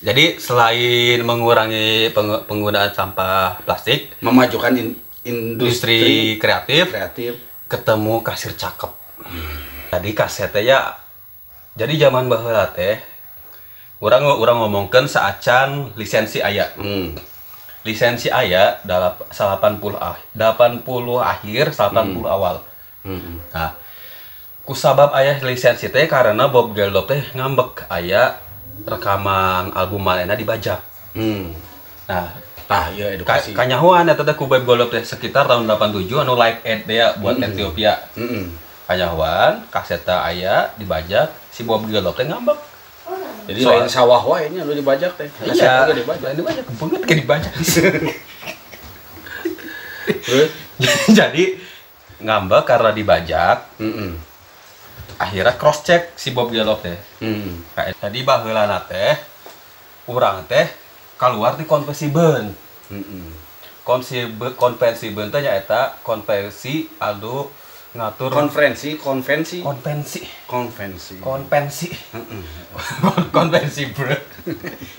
Jadi 0.00 0.40
selain 0.40 1.20
mengurangi 1.20 2.08
peng- 2.10 2.42
penggunaan 2.44 2.88
sampah 2.88 3.60
plastik, 3.60 4.16
Memajukan 4.18 4.72
in- 4.72 4.96
industri 5.20 6.00
industri 6.00 6.40
kreatif 6.40 6.88
kreatif. 6.88 7.32
ketemu 7.68 8.24
kasir 8.24 8.56
cakep. 8.56 8.88
Tadi 9.90 10.10
kasetnya 10.10 10.62
ya, 10.62 10.80
jadi 11.74 12.08
zaman 12.08 12.26
baheula 12.26 12.72
teh, 12.72 12.96
orang 14.00 14.24
orang 14.24 14.56
ngomongkan 14.58 15.04
saacan 15.04 15.92
lisensi 15.94 16.40
aya. 16.40 16.72
Hmm. 16.74 17.12
lisensi 17.80 18.28
aya 18.28 18.76
dalam 18.82 19.16
80 19.26 19.96
ah 19.96 20.12
80 20.32 20.84
akhir 21.18 21.72
80 21.72 22.28
awal 22.28 22.60
Hmm. 23.00 23.40
nah 23.48 23.72
kusabab 24.70 25.10
ayah 25.12 25.34
lisensi 25.42 25.90
teh 25.90 26.06
karena 26.06 26.46
Bob 26.46 26.70
Geldof 26.70 27.04
teh 27.04 27.18
ngambek 27.34 27.90
aya 27.90 28.38
rekaman 28.80 29.74
album 29.74 29.98
manehna 30.00 30.32
dibajak 30.32 30.78
Hmm. 31.10 31.50
nah 32.06 32.30
Tah, 32.70 32.86
ka, 32.86 33.02
edukasi. 33.10 33.50
kanyahoan 33.50 34.06
eta 34.06 34.22
teh 34.22 34.30
ku 34.32 34.46
Bob 34.46 34.62
Geldof 34.62 34.88
teh 34.88 35.02
sekitar 35.02 35.42
tahun 35.44 35.66
87 35.66 36.06
anu 36.16 36.38
like 36.38 36.62
aid 36.62 36.86
teh 36.86 36.96
ya 36.96 37.18
buat 37.18 37.34
Ethiopia 37.36 37.98
Heeh. 38.14 38.46
kanyahoan 38.86 39.66
kaseta 39.68 40.22
aya 40.22 40.70
dibajak 40.76 41.34
si 41.50 41.66
Bob 41.66 41.82
Geldof 41.84 42.14
teh 42.14 42.24
ngambek 42.24 42.70
Jadi 43.40 43.66
Soal- 43.66 43.82
lain 43.82 43.90
sawah 43.90 44.22
wae 44.22 44.46
nya 44.48 44.62
lu 44.62 44.70
dibajak 44.70 45.10
teh. 45.18 45.26
Iya 45.42 45.82
juga 45.82 45.98
dibajak. 45.98 46.30
dibajak 46.32 46.62
banget 46.70 47.00
kayak 47.02 47.18
dibajak 47.18 47.52
jadi 51.10 51.44
ngambek 52.20 52.62
karena 52.64 52.90
dibajak 52.92 53.58
Heeh. 53.76 54.29
Akhirnya 55.20 55.52
cross 55.54 55.84
check 55.84 56.16
si 56.16 56.32
Bob 56.32 56.48
Geldof 56.48 56.80
teh. 56.80 56.96
Kayak 57.70 58.00
tadi 58.00 58.24
baheulana 58.24 58.80
teh 58.82 59.20
urang 60.08 60.42
teh 60.44 60.64
keluar 61.14 61.54
di 61.54 61.64
konversi 61.64 62.08
ben 62.08 62.56
Heeh. 62.88 63.28
konversi 63.82 64.24
konvensi 64.56 65.12
ben 65.12 65.28
teh 65.28 65.38
nyaeta 65.38 66.00
konversi 66.00 66.88
adu 66.96 67.52
ngatur 67.90 68.30
Konferensi, 68.30 68.94
konvensi, 68.96 69.60
konvensi 69.60 70.20
konvensi. 70.46 71.14
konvensi 71.18 71.86
konvensi 73.34 73.82
bro 73.90 74.14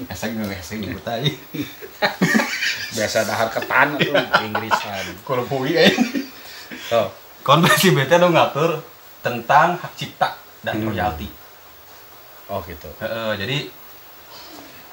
asa 0.06 0.28
ngeles 0.28 0.68
ini 0.76 0.92
tadi 1.00 1.32
Biasa 2.92 3.24
dahar 3.24 3.48
ketan 3.48 3.96
atuh 3.96 4.12
Inggrisan. 4.44 5.06
kalau 5.24 5.48
pui 5.48 5.74
eh 5.74 5.92
Oh. 6.92 7.08
konvensi 7.42 7.92
ben 7.92 8.06
teh 8.06 8.16
nu 8.16 8.30
ngatur 8.30 8.84
tentang 9.22 9.78
hak 9.78 9.94
cipta 9.96 10.34
dan 10.62 10.82
Hmm. 10.82 10.90
royalti 10.90 11.30
Oh 12.52 12.60
gitu. 12.68 12.92
Heeh, 13.00 13.32
jadi 13.40 13.58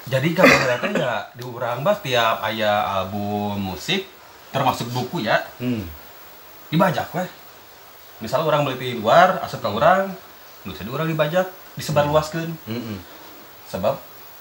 jadi 0.07 0.29
kalau 0.31 0.55
teh 0.79 0.91
ya 0.95 1.27
di 1.35 1.43
urang 1.43 1.83
bah 1.83 1.99
tiap 1.99 2.39
aya 2.39 2.71
album 2.97 3.73
musik 3.73 4.07
termasuk 4.49 4.89
buku 4.89 5.21
ya 5.21 5.43
Hmm. 5.59 5.85
dibajak 6.71 7.11
weh 7.13 7.29
misal 8.19 8.41
orang 8.41 8.65
beli 8.65 8.77
di 8.77 8.89
luar 8.97 9.37
asup 9.43 9.59
ke 9.59 9.69
orang 9.69 10.09
nu 10.63 10.71
di 10.71 10.89
orang 10.89 11.07
dibajak 11.07 11.45
disebar 11.75 12.03
luaskan 12.03 12.51
Heeh. 12.65 12.97
sebab 13.67 13.95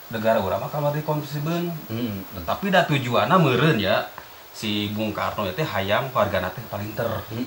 negara 0.09 0.41
urang 0.41 0.63
mah 0.63 0.73
kalau 0.73 0.89
di 0.91 1.03
konversiben 1.03 1.69
Heeh. 1.91 2.43
tapi 2.47 2.71
dah 2.71 2.87
tujuannya 2.87 3.37
meren 3.37 3.77
ya 3.77 4.09
si 4.55 4.91
Bung 4.91 5.13
Karno 5.13 5.47
itu 5.47 5.63
hayang 5.63 6.09
warga 6.11 6.49
teh 6.49 6.65
paling 6.67 6.97
ter 6.97 7.07
Heeh. 7.07 7.45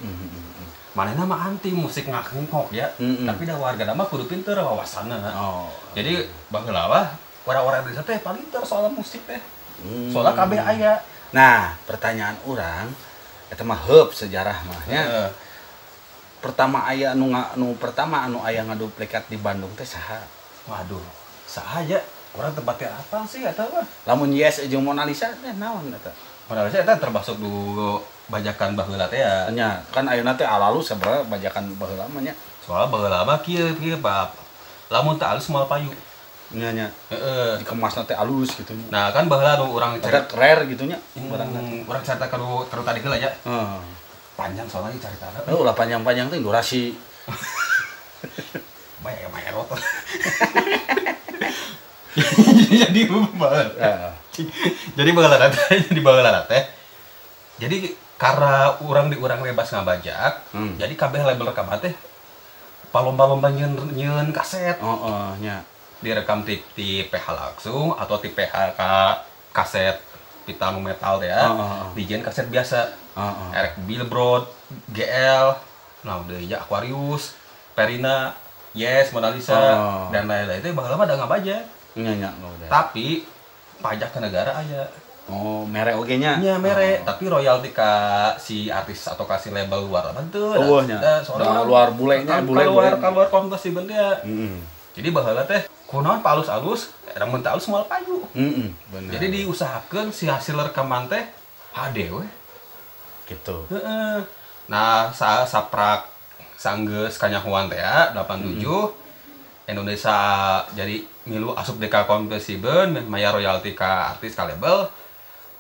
Mana 0.92 1.12
nama 1.14 1.48
anti 1.48 1.72
musik 1.72 2.06
ngakengkok 2.06 2.70
ya 2.70 2.92
Mm-mm. 2.98 3.24
tapi 3.24 3.44
dah 3.44 3.56
warga 3.56 3.88
mah 3.90 4.06
kudu 4.06 4.26
pinter 4.26 4.56
wawasanna 4.56 5.18
Oh. 5.32 5.72
jadi 5.92 6.20
baheula 6.48 6.86
wah 6.86 7.08
orang-orang 7.42 7.82
Indonesia 7.82 8.04
teh 8.04 8.20
paling 8.20 8.44
ter 8.48 8.62
soal 8.62 8.88
musik 8.90 9.24
teh 9.24 9.40
Hmm. 9.82 10.12
soalnya 10.12 10.36
kabeh 10.36 10.62
aya 10.62 10.94
Nah, 11.32 11.74
pertanyaan 11.84 12.36
orang 12.44 12.92
eta 13.48 13.64
mah 13.64 13.80
heup 13.82 14.12
sejarah 14.12 14.62
mah 14.62 14.84
nya. 14.84 15.00
Heeh. 15.00 15.30
Pertama 16.38 16.84
aya 16.84 17.14
anu 17.14 17.30
nga- 17.30 17.54
anu 17.54 17.72
pertama 17.76 18.22
anu 18.22 18.42
aya 18.42 18.62
ngaduplikat 18.62 19.26
di 19.26 19.38
Bandung 19.38 19.72
teh 19.74 19.86
saha? 19.86 20.20
waduh 20.62 21.02
sahaja 21.44 21.98
orang 22.32 22.52
tempatnya 22.52 22.92
apa 22.92 23.26
sih 23.26 23.42
atau 23.42 23.66
apa 23.66 23.82
Lamun 24.06 24.30
Yes 24.30 24.62
jeung 24.68 24.84
Mona 24.84 25.02
Lisa 25.02 25.34
teh 25.34 25.56
naon 25.56 25.90
eta? 25.90 26.14
Padahal 26.52 26.68
saya 26.68 26.84
termasuk 27.00 27.40
dulu 27.40 28.04
bajakan 28.28 28.76
baheula 28.76 29.08
teh 29.08 29.24
ya. 29.24 29.48
Nya 29.56 29.80
kan 29.96 30.04
ayeuna 30.04 30.36
teh 30.36 30.44
alalu 30.44 30.84
sebenarnya 30.84 31.24
bajakan 31.32 31.72
baheula 31.80 32.04
mah 32.12 32.20
nya. 32.20 32.36
Soalnya 32.60 32.92
baheula 32.92 33.24
mah 33.24 33.40
kieu 33.40 33.72
kieu 33.80 33.96
bab. 34.04 34.36
Lamun 34.92 35.16
teu 35.16 35.32
alus 35.32 35.48
moal 35.48 35.64
payu. 35.72 35.88
Nya 36.52 36.76
nya 36.76 36.92
Heeh. 37.08 37.56
dikemasna 37.64 38.04
teh 38.04 38.20
alus 38.20 38.52
gitu 38.60 38.76
nya. 38.76 38.84
Nah, 38.92 39.16
kan 39.16 39.32
baheula 39.32 39.64
nu 39.64 39.72
urang 39.72 39.96
cerita 40.04 40.28
rare 40.36 40.68
gitu 40.68 40.84
nya. 40.92 41.00
Hmm, 41.16 41.32
urang 41.88 42.04
cerita 42.04 42.28
kalau 42.28 42.68
kalau 42.68 42.84
tadi 42.84 43.00
heula 43.00 43.16
ya. 43.16 43.32
Heeh. 43.48 43.80
Panjang 44.36 44.68
soalnya 44.68 45.00
cerita 45.00 45.32
Oh, 45.48 45.64
ulah 45.64 45.72
panjang-panjang 45.72 46.28
teh 46.28 46.44
durasi. 46.44 46.92
Bae 49.08 49.24
main 49.32 49.56
rotor. 49.56 49.80
Jadi 52.84 53.00
banget. 53.10 53.70
Heeh. 53.78 54.12
jadi 54.96 55.12
baheula 55.12 55.38
teh 55.52 55.52
jadi 55.92 56.00
baheula 56.00 56.44
teh. 56.48 56.64
Jadi 57.60 57.92
karena 58.16 58.80
orang 58.80 59.12
di 59.12 59.18
orang 59.18 59.44
bebas 59.44 59.70
ngabajak, 59.70 60.56
Hmm. 60.56 60.80
jadi 60.80 60.94
kabeh 60.96 61.20
label 61.20 61.52
rekaman 61.52 61.80
teh 61.80 61.92
palomba-lomba 62.90 63.52
nyeun 63.52 63.92
nyeun 63.92 64.32
kaset. 64.32 64.80
Oh, 64.80 65.08
oh, 65.08 65.30
nya. 65.40 65.64
direkam 66.02 66.42
di, 66.42 66.58
di 66.74 67.06
PH 67.06 67.30
langsung 67.30 67.94
atau 67.94 68.18
di 68.18 68.34
PH 68.34 68.74
ka 68.74 69.22
kaset 69.54 70.02
pita 70.42 70.74
nu 70.74 70.82
metal 70.82 71.22
ya 71.22 71.46
Oh, 71.46 71.62
oh, 71.62 71.70
oh. 71.86 71.90
dijieun 71.94 72.26
kaset 72.26 72.50
biasa 72.50 72.90
Oh, 73.14 73.22
oh. 73.22 73.50
Eric 73.54 73.78
Billboard 73.86 74.50
GL 74.90 75.54
nah 76.02 76.18
udah 76.26 76.42
ya 76.42 76.58
Aquarius 76.58 77.38
Perina 77.78 78.34
Yes 78.74 79.12
Mona 79.12 79.30
Lisa 79.30 79.52
Oh. 79.54 80.08
dan 80.10 80.26
lain-lain 80.26 80.60
itu 80.60 80.72
bakal 80.72 80.96
lama 80.96 81.04
ada 81.04 81.16
aja 81.18 81.58
Nya 81.92 82.12
nya 82.16 82.30
udah. 82.32 82.68
tapi 82.68 83.28
pajak 83.78 84.10
ke 84.10 84.20
negara 84.20 84.52
aja 84.54 84.88
Oh, 85.28 85.64
mere 85.64 85.92
oge 85.94 86.16
nya. 86.16 86.36
nya 86.38 86.56
mere 86.56 87.00
Oh. 87.00 87.06
tapi 87.06 87.24
royalti 87.26 87.70
ka 87.70 87.92
si 88.36 88.68
artis 88.68 89.06
atau 89.06 89.24
kasih 89.24 89.52
label 89.52 89.86
luar 89.86 90.08
apa 90.08 90.24
tuh 90.28 90.56
Oh, 90.56 90.80
nya. 90.82 90.98
Nah, 90.98 91.20
luar 91.62 91.92
bulenya, 91.92 92.40
bule- 92.42 92.64
keluar 92.64 92.92
bule. 92.92 93.02
keluar 93.02 93.28
kontes 93.30 93.60
sih 93.60 93.72
ya 93.72 94.16
Heeh. 94.18 94.56
jadi 94.92 95.08
baheula 95.10 95.44
teh 95.44 95.64
kunaon 95.86 96.20
palus 96.20 96.48
alus 96.48 96.92
namun 97.14 97.40
teh 97.40 97.48
alus 97.48 97.68
moal 97.68 97.84
payu 97.86 98.24
Heeh, 98.32 98.72
bener. 98.88 99.12
jadi 99.12 99.28
diusahakan 99.34 100.10
si 100.10 100.26
hasil 100.26 100.56
rekaman 100.58 101.08
teh 101.08 101.24
HD 101.72 102.08
we 102.10 102.24
gitu. 103.26 103.64
Nah 104.68 105.08
sa 105.10 105.44
saprak 105.44 106.11
sanggeus 106.62 107.18
kanyahuan 107.18 107.66
teh 107.66 107.76
ya 107.76 108.14
87 108.14 108.62
Indonesia 109.66 110.18
jadi 110.72 110.96
milu 111.24 111.54
asup 111.54 111.78
deka 111.78 112.06
kompesiben 112.06 113.02
maya 113.06 113.30
royalti 113.30 113.74
ka 113.74 114.14
artis 114.14 114.34
ka 114.34 114.46
label 114.46 114.86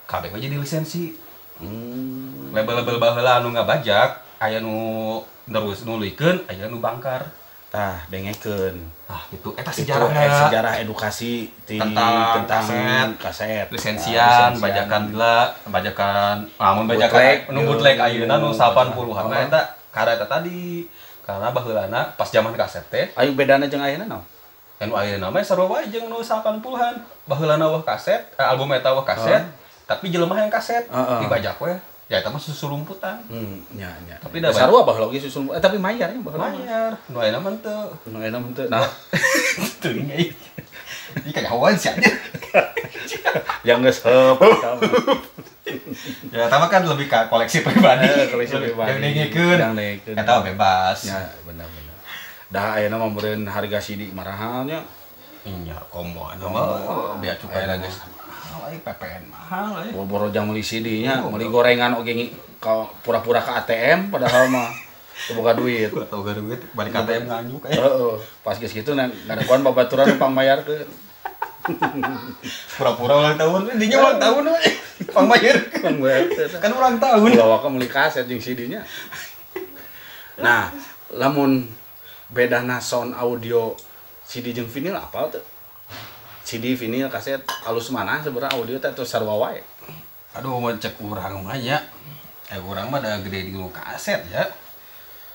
kabeh 0.05 0.29
jadi 0.36 0.55
lisensi 0.55 1.17
Hmm. 1.58 2.50
label-label 2.51 2.98
baheula 2.98 3.38
anu 3.38 3.53
ngabajak 3.53 4.10
aya 4.39 4.58
nu 4.58 4.74
terus 5.46 5.86
nulikeun 5.86 6.41
aya 6.48 6.65
nu 6.65 6.81
bangkar 6.81 7.22
Tah, 7.70 8.01
dengekeun. 8.10 8.81
ah 9.05 9.22
itu 9.29 9.53
eta 9.53 9.70
Itu 9.70 9.86
sejarahnya 9.86 10.25
eh, 10.25 10.39
sejarah 10.41 10.74
edukasi 10.75 11.53
ti- 11.62 11.77
Tentang 11.77 12.41
tentang 12.41 12.65
kaset, 12.65 13.10
kaset. 13.15 13.67
lisensian, 13.70 14.51
Ah, 14.51 14.58
bajakan 14.58 15.01
gila, 15.08 15.38
bajakan, 15.70 16.36
namun 16.51 16.84
Bootleg, 16.84 17.00
bajakan 17.00 17.53
nu 17.53 17.60
bootleg 17.63 17.96
ayeuna 18.01 18.36
nu 18.36 18.50
80-an 18.50 18.89
Oh. 18.98 19.29
nah 19.29 19.39
eta 19.39 19.62
karena 19.91 20.15
eta 20.15 20.25
tadi 20.25 20.88
karena 21.21 21.51
baheulana 21.51 22.15
pas 22.17 22.25
zaman 22.25 22.55
kaset 22.55 22.83
teh 22.89 23.05
Ayo 23.13 23.36
bedana 23.36 23.69
jeung 23.69 23.83
ayeuna 23.83 24.07
naon? 24.07 24.24
anu 24.81 24.98
ayeuna 24.98 25.29
mah 25.29 25.45
sarua 25.45 25.69
wae 25.69 25.86
jeung 25.93 26.10
nu 26.10 26.17
80-an 26.19 26.95
baheulana 27.29 27.69
wah 27.69 27.83
kaset 27.86 28.25
eh, 28.33 28.41
album 28.41 28.74
eta 28.74 28.89
wah 28.91 29.05
kaset 29.05 29.45
tapi 29.86 30.10
jelema 30.10 30.33
yang 30.39 30.50
kaset 30.50 30.89
Heeh. 30.89 31.19
dibajak 31.21 31.60
we 31.62 31.74
ya 32.10 32.19
itu 32.19 32.27
mah 32.27 32.41
susu 32.41 32.67
rumputan 32.67 33.24
Hmm, 33.31 33.63
nya 33.71 33.88
nya. 34.03 34.19
Tapi 34.19 34.43
dah 34.43 34.51
sarua 34.51 34.83
baheula 34.83 35.07
ge 35.15 35.24
susu. 35.24 35.48
Eh, 35.55 35.62
tapi 35.63 35.79
mayarnya 35.79 36.19
baheula. 36.19 36.50
mayar 36.51 36.91
nu 37.07 37.24
ayeuna 37.24 37.39
mah 37.39 37.53
teu 37.63 37.88
Nu 38.12 38.19
enak 38.19 38.51
teu. 38.51 38.67
Nah, 38.67 38.83
teu 39.83 39.95
nya 39.95 40.15
ini 41.18 41.30
kayak 41.30 41.50
hawan 41.50 41.74
sih 41.74 41.89
aja 41.89 42.10
yang 43.62 43.80
heup. 43.80 44.39
ya 46.32 46.46
kan 46.48 46.82
lebih 46.84 47.06
ke 47.06 47.20
koleksi 47.27 47.62
pribadi 47.62 48.06
Eh, 48.06 48.27
koleksi 48.27 48.56
pribadi. 48.58 48.89
yang 48.89 49.00
ningikeun 49.00 49.58
Yang 49.58 49.74
eta 50.13 50.32
mah 50.32 50.44
bebas 50.44 50.98
Ya, 51.06 51.20
benar-benar. 51.44 51.96
Dah 52.48 52.75
ayeuna 52.75 52.96
mah 52.98 53.08
meureun 53.08 53.44
harga 53.46 53.80
CD 53.80 54.10
marahalnya. 54.10 54.84
iya 55.41 55.74
komo 55.88 56.27
anu 56.27 56.48
mah 56.48 56.65
biar 57.18 57.34
cukai 57.36 57.65
lagi 57.65 57.89
mahal 58.22 58.77
PPN 58.77 59.24
mahal 59.25 59.89
euy 59.89 60.06
Boro 60.06 60.30
jang 60.30 60.46
meuli 60.46 60.62
CD-nya, 60.62 61.18
Oh, 61.20 61.30
meuli 61.30 61.48
gorengan 61.48 61.98
oge 61.98 62.13
ngi- 62.13 62.34
ka 62.58 62.86
pura-pura 63.01 63.41
ke 63.41 63.50
ATM 63.51 64.10
padahal 64.10 64.46
mah 64.48 64.70
boga 65.32 65.53
duit. 65.53 65.89
gak 65.89 66.13
duit 66.36 66.62
balik 66.72 66.94
ATM 66.96 67.25
nganyuk 67.25 67.62
eh 67.65 67.74
Heeh, 67.74 68.13
pas 68.41 68.53
geus 68.53 68.70
kitu 68.70 68.94
na 68.94 69.10
ngadekoan 69.10 69.62
babaturan 69.62 70.06
nu 70.08 70.18
pangmayarkeun. 70.20 70.86
pura-pura 72.77 73.13
ulang 73.22 73.38
tahun 73.38 73.77
dinya 73.77 73.98
ulang 74.01 74.20
tahun 74.20 74.44
we 74.50 74.62
pang 75.13 75.25
bayar 75.30 75.58
Pangbayarkeun. 75.82 76.62
kan 76.62 76.72
ulang 76.74 76.98
tahun 77.01 77.30
Ulah 77.38 77.48
waka 77.58 77.68
meuli 77.70 77.89
kaset 77.89 78.25
jeung 78.30 78.41
CD-nya. 78.41 78.86
Nah, 80.38 80.70
lamun 81.13 81.65
bedana 82.30 82.77
sound 82.82 83.13
audio 83.18 83.74
CD 84.25 84.53
jeung 84.53 84.70
vinyl 84.70 84.98
apa 84.98 85.30
tuh? 85.38 85.44
CD, 86.41 86.74
vinyl, 86.74 87.08
kaset, 87.08 87.39
halus 87.65 87.94
mana 87.94 88.20
sebenarnya 88.22 88.58
audio 88.58 88.75
teh 88.82 88.89
atau 88.89 89.06
sarua 89.06 89.38
wae? 89.38 89.62
aduh 90.32 90.63
mau 90.63 90.72
cek 90.72 90.96
urang 91.03 91.44
mah 91.44 91.60
ya 91.60 91.75
eh 92.48 92.56
urang 92.56 92.88
mah 92.88 93.03
ada 93.03 93.20
gede 93.20 93.51
di 93.51 93.53
kaset 93.75 94.24
ya 94.32 94.48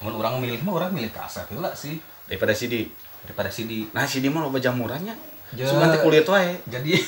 mun 0.00 0.16
urang 0.16 0.40
milih 0.40 0.64
mah 0.64 0.72
urang 0.72 0.90
milih 0.92 1.12
kaset 1.12 1.44
heula 1.52 1.76
sih 1.76 2.00
Daripada 2.26 2.56
CD. 2.56 2.88
daripada 3.22 3.52
CD 3.52 3.86
Nah, 3.94 4.02
CD 4.02 4.26
mah 4.26 4.42
loba 4.42 4.58
jamurannya. 4.58 5.14
Ja. 5.54 5.64
Sugan 5.68 5.94
teh 5.94 6.02
kulit 6.02 6.26
wae. 6.26 6.58
jadi 6.66 6.98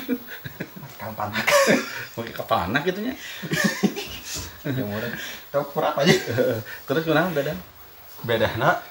kapan 1.00 1.28
Make 2.18 2.32
kapanak 2.34 2.82
gitu 2.82 3.00
nya. 3.04 3.14
yang 4.66 4.84
murah 4.84 5.08
tau 5.48 5.64
kurang 5.64 5.94
aja 5.96 6.12
Terus 6.88 7.02
kunaon 7.04 7.32
beda? 7.32 7.54
beda 8.18 8.50
nak 8.58 8.82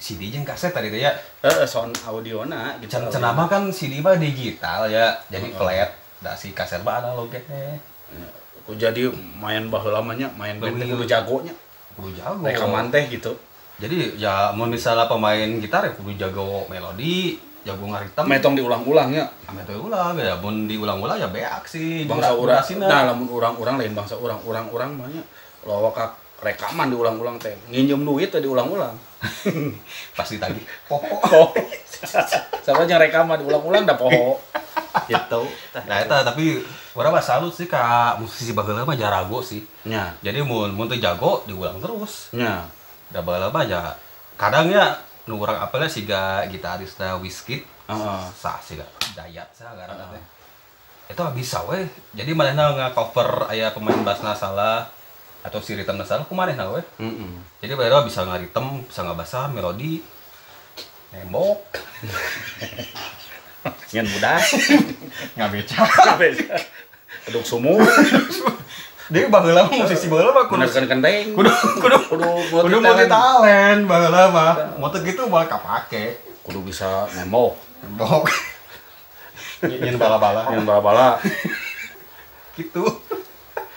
CD 0.00 0.32
jeung 0.32 0.42
kaset 0.42 0.72
tadi 0.72 0.88
teh 0.88 0.98
ya 0.98 1.12
Heeh, 1.44 1.68
sound 1.68 1.94
audiona 2.02 2.74
gitu. 2.80 2.90
Can 2.90 3.06
cenama 3.12 3.44
kan 3.46 3.68
CD 3.68 4.00
mah 4.00 4.16
digital 4.16 4.88
ya 4.88 5.14
jadi 5.28 5.52
flat 5.52 5.90
da 6.18 6.32
si 6.32 6.50
kaset 6.50 6.80
mah 6.80 7.02
analog 7.02 7.28
ge 7.30 7.38
Aku 8.62 8.78
jadi 8.78 9.10
main 9.36 9.66
baheula 9.66 9.98
mah 9.98 10.14
nya, 10.14 10.30
main 10.38 10.54
band 10.56 10.78
teh 10.78 10.86
kudu 10.86 11.02
jagonya. 11.04 11.50
kudu 11.92 12.14
jago 12.16 12.40
Rekaman 12.40 12.88
teh 12.88 13.04
gitu. 13.10 13.36
jadi 13.76 14.16
ya 14.16 14.50
mau 14.50 14.64
misalnya 14.64 15.04
pemain 15.04 15.60
gitar 15.60 15.84
ya 15.84 15.92
kudu 15.92 16.16
jago 16.16 16.64
melodi 16.66 17.36
jago 17.62 17.84
ngaritem 17.86 18.24
Metong 18.26 18.54
diulang-ulangnya. 18.58 19.24
ame 19.46 19.62
teu 19.62 19.78
ulang 19.86 20.18
ya 20.18 20.34
mun 20.42 20.66
diulang-ulang 20.66 21.18
ya 21.18 21.28
beak 21.30 21.64
sih 21.70 22.04
Bangsa 22.10 22.34
urang. 22.34 22.58
durasina. 22.58 22.86
Nah, 22.90 23.00
lamun 23.14 23.28
urang-urang 23.30 23.76
lain 23.78 23.94
bangsa 23.94 24.18
urang. 24.18 24.42
Urang-urang 24.42 24.90
mah 24.98 25.06
nya 25.06 25.22
lawa 25.62 25.94
ka 25.94 26.18
rekaman 26.42 26.90
diulang-ulang 26.90 27.38
teh. 27.38 27.54
Nginjem 27.70 28.02
duit 28.02 28.28
teh 28.34 28.42
diulang-ulang. 28.42 28.94
pas 30.18 30.26
ditagih 30.26 30.64
poho. 30.90 31.54
Sama 32.66 32.82
jeung 32.82 32.98
rekaman 32.98 33.38
diulang-ulang 33.38 33.86
da 33.86 33.94
poho. 33.94 34.38
Gitu. 35.08 35.42
nah 35.88 36.04
eta 36.04 36.20
tapi 36.20 36.60
urang 36.92 37.16
mah 37.16 37.24
salut 37.24 37.48
sih 37.48 37.64
ka 37.64 38.12
musisi 38.20 38.52
baheula 38.52 38.84
mah 38.84 38.92
jarago 38.92 39.40
sih 39.40 39.64
Nya, 39.88 40.12
jadi 40.20 40.44
mun 40.44 40.68
mun 40.76 40.84
teu 40.84 41.00
jago 41.00 41.40
diulang 41.48 41.80
terus 41.80 42.28
nya. 42.36 42.68
da 43.08 43.24
mah 43.24 43.64
ya 43.64 43.96
kadang 44.36 44.68
ya 44.68 44.92
nu 45.26 45.38
urang 45.38 45.58
apelnya 45.62 45.86
siga 45.86 46.42
gitaris 46.50 46.98
da 46.98 47.14
Wizkid. 47.18 47.62
Heeh. 47.86 48.22
sah 48.34 48.58
siga. 48.62 48.86
Dayat 49.14 49.50
sah 49.54 49.70
ngaranna 49.74 50.10
teh. 50.14 50.22
Itu 51.12 51.22
bisa 51.36 51.62
weh. 51.68 51.86
Jadi 52.16 52.30
manehna 52.34 52.74
nge-cover 52.74 53.46
aya 53.52 53.70
pemain 53.70 54.00
bassna 54.02 54.34
salah 54.34 54.88
atau 55.42 55.58
si 55.58 55.74
ritmena 55.74 56.06
salah 56.06 56.26
kumanehna 56.26 56.70
weh. 56.74 56.84
Heeh. 56.98 57.32
jadi 57.62 57.78
baheula 57.78 58.06
bisa 58.06 58.26
ngaritem 58.26 58.86
bisa 58.86 59.06
ngabasa 59.06 59.50
melodi 59.50 60.02
nembok. 61.14 61.78
Ngan 63.92 64.06
budak. 64.08 64.42
ngabeca 65.38 65.80
Keduk 67.22 67.44
sumur. 67.46 67.78
Dia 69.12 69.28
baheula 69.28 69.62
mah 69.62 69.76
musisi 69.76 70.08
baheula 70.08 70.32
mah 70.32 70.48
kudu 70.48 70.64
Bener 70.64 70.86
kendeng. 70.88 71.26
kudu 71.36 71.50
kudu 71.78 71.96
Kudu 72.08 72.28
kudu 72.48 72.76
multi 72.80 73.04
talent 73.06 73.80
baheula 73.84 74.22
mah. 74.28 74.52
Teu 74.88 75.00
gitu 75.02 75.28
malah 75.28 75.44
kapake. 75.46 76.16
Kudu 76.40 76.64
bisa 76.64 77.04
nembok. 77.12 77.52
Nembok. 77.84 78.24
Nyin 79.62 79.94
bala-bala 79.94 80.48
Yang 80.50 80.64
bala-bala. 80.64 81.20
gitu. 82.52 82.82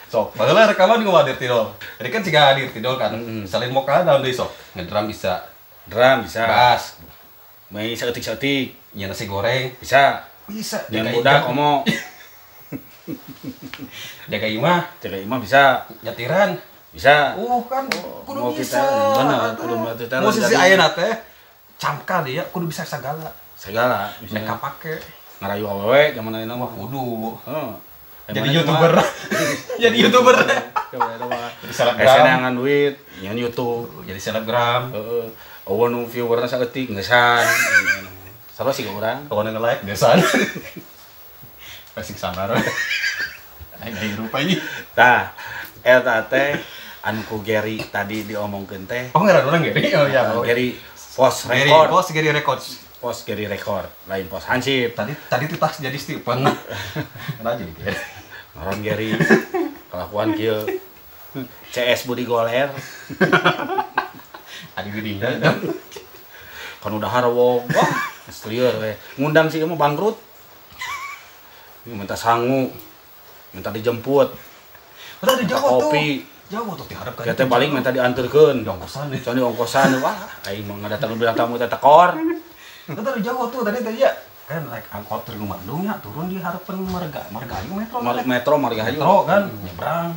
Sok, 0.06 0.32
baheula 0.34 0.66
rekaman 0.66 0.98
di 0.98 1.06
Wadir 1.06 1.36
Tidol. 1.36 1.76
Jadi 1.98 2.10
kan 2.10 2.22
jika 2.22 2.40
hadir 2.50 2.70
Tidol 2.70 2.96
kan, 2.96 3.12
Mm-mm. 3.12 3.44
salin 3.44 3.70
moka 3.70 4.02
dalam 4.02 4.22
deui 4.22 4.32
sok. 4.32 4.48
Ngedrum 4.74 5.06
bisa, 5.06 5.44
Drum 5.84 6.24
bisa. 6.24 6.46
bass, 6.46 6.84
Main 7.68 7.92
seetik-seetik 7.92 8.78
nyen 8.94 9.10
nasi 9.10 9.26
goreng, 9.26 9.74
bisa. 9.76 10.24
bisa. 10.46 10.86
Jaga 10.88 11.10
budak 11.12 11.34
iga- 11.36 11.50
omo. 11.50 11.72
jaga 14.26 14.48
imah, 14.48 14.80
Jaga 15.00 15.18
imah 15.18 15.38
bisa. 15.38 15.86
nyatiran. 16.02 16.58
Bisa. 16.90 17.36
Uh 17.36 17.60
kan 17.68 17.84
kudu 18.24 18.40
multi 18.40 18.64
bisa. 18.64 18.80
talent, 18.80 19.28
bener, 19.28 19.52
kudu 19.60 19.74
multi 19.76 20.06
talent. 20.08 20.26
Musisi 20.26 20.48
Jadi- 20.48 20.64
ayeuna 20.72 20.88
teh 20.90 21.12
camka 21.76 22.24
dia 22.24 22.44
kudu 22.50 22.72
bisa 22.72 22.88
segala. 22.88 23.28
Segala. 23.54 24.08
Bisa. 24.18 24.40
pake. 24.40 24.96
Ngarayu 25.44 25.68
awewe 25.68 26.16
zaman 26.16 26.32
ayeuna 26.34 26.56
mah. 26.56 26.72
Kudu. 26.72 27.36
Heeh. 27.44 27.70
Jadi 28.26 28.48
youtuber. 28.56 28.96
Jadi 29.84 29.98
youtuber. 30.02 30.34
Jadi 30.40 31.70
selebgram. 31.70 32.10
Esena 32.10 32.32
ngan 32.42 32.56
duit, 32.56 32.96
nyan 33.20 33.38
YouTube. 33.38 34.02
Jadi 34.08 34.18
selebgram. 34.18 34.90
Heeh. 34.96 35.26
Awan 35.68 35.92
nu 35.92 36.06
viewerna 36.08 36.48
saeutik 36.48 36.90
ngesan. 36.90 37.44
Sarua 38.50 38.72
sih 38.72 38.88
urang. 38.88 39.28
Kalau 39.28 39.44
nge 39.44 39.60
like 39.60 39.84
desan. 39.84 40.18
Pasik 41.92 42.16
samar. 42.24 42.56
Ini. 43.86 44.58
Tah, 44.98 45.30
eta 45.86 46.26
teh 46.26 46.58
anu 47.06 47.22
ku 47.30 47.46
Gary 47.46 47.78
tadi 47.86 48.26
diomongkeun 48.26 48.90
teh. 48.90 49.14
Oh 49.14 49.22
ngaran 49.22 49.46
orang 49.46 49.62
Gary. 49.70 49.94
Oh 49.94 50.10
oh. 50.10 50.42
Gary 50.42 50.74
post 51.14 51.46
Gary, 51.46 51.70
record. 51.70 51.88
bos 51.94 52.10
Gary 52.10 52.30
Records. 52.34 52.66
Post 52.96 53.22
Gary 53.30 53.46
record, 53.46 53.86
lain 54.10 54.26
post 54.26 54.50
Hansip. 54.50 54.98
Tadi 54.98 55.14
tadi 55.30 55.46
tuh 55.46 55.62
tas 55.62 55.78
jadi 55.78 55.94
Stephen. 56.00 56.42
Jadi 57.46 57.70
Gary? 57.78 57.98
Ngaran 58.58 58.80
Gary. 58.82 59.10
Kelakuan 59.94 60.34
kieu. 60.34 60.66
CS 61.70 62.08
Budi 62.08 62.24
Goler, 62.24 62.72
Adi 64.80 64.90
Gede. 64.92 65.20
kan 66.80 66.92
udah 66.94 67.12
harwong. 67.12 67.68
Wah, 67.76 67.92
we. 68.80 68.96
Ngundang 69.20 69.52
sih 69.52 69.60
mah 69.68 69.76
bangkrut. 69.76 70.16
Minta 71.84 72.16
sangu. 72.16 72.72
Minta 73.56 73.72
dijemput. 73.72 74.28
Udah 75.18 75.34
jauh 75.42 75.80
tuh. 75.80 75.90
Kopi. 75.90 76.28
Jauh 76.46 76.76
tuh 76.76 76.86
diharapkan. 76.86 77.24
Kita 77.24 77.34
teh 77.34 77.48
balik 77.48 77.72
minta 77.72 77.90
diantarkeun. 77.90 78.62
Di 78.62 78.70
ongkosan 78.70 79.10
nih. 79.10 79.18
Soalnya 79.18 79.48
ongkosan 79.48 79.98
wah, 79.98 80.14
aing 80.46 80.68
mah 80.68 80.76
ngadatang 80.78 81.16
bilang 81.16 81.34
tamu 81.34 81.56
teh 81.56 81.66
tekor. 81.66 82.14
Udah 82.86 83.02
ada 83.10 83.18
jauh 83.18 83.48
tuh 83.50 83.64
tadi 83.64 83.82
tadi 83.82 84.04
ya. 84.04 84.12
Kan 84.46 84.62
naik 84.70 84.86
angkot 84.94 85.26
dari 85.26 85.42
Bandung 85.42 85.82
ya 85.82 85.98
turun 85.98 86.30
di 86.30 86.38
harapan 86.38 86.78
marga 86.86 87.26
margayu 87.34 87.74
metro. 87.74 87.98
Mar- 87.98 88.14
kan? 88.14 88.26
Metro 88.30 88.54
Margahayu. 88.62 89.00
Metro 89.02 89.18
kan 89.26 89.42
nyebrang. 89.58 90.10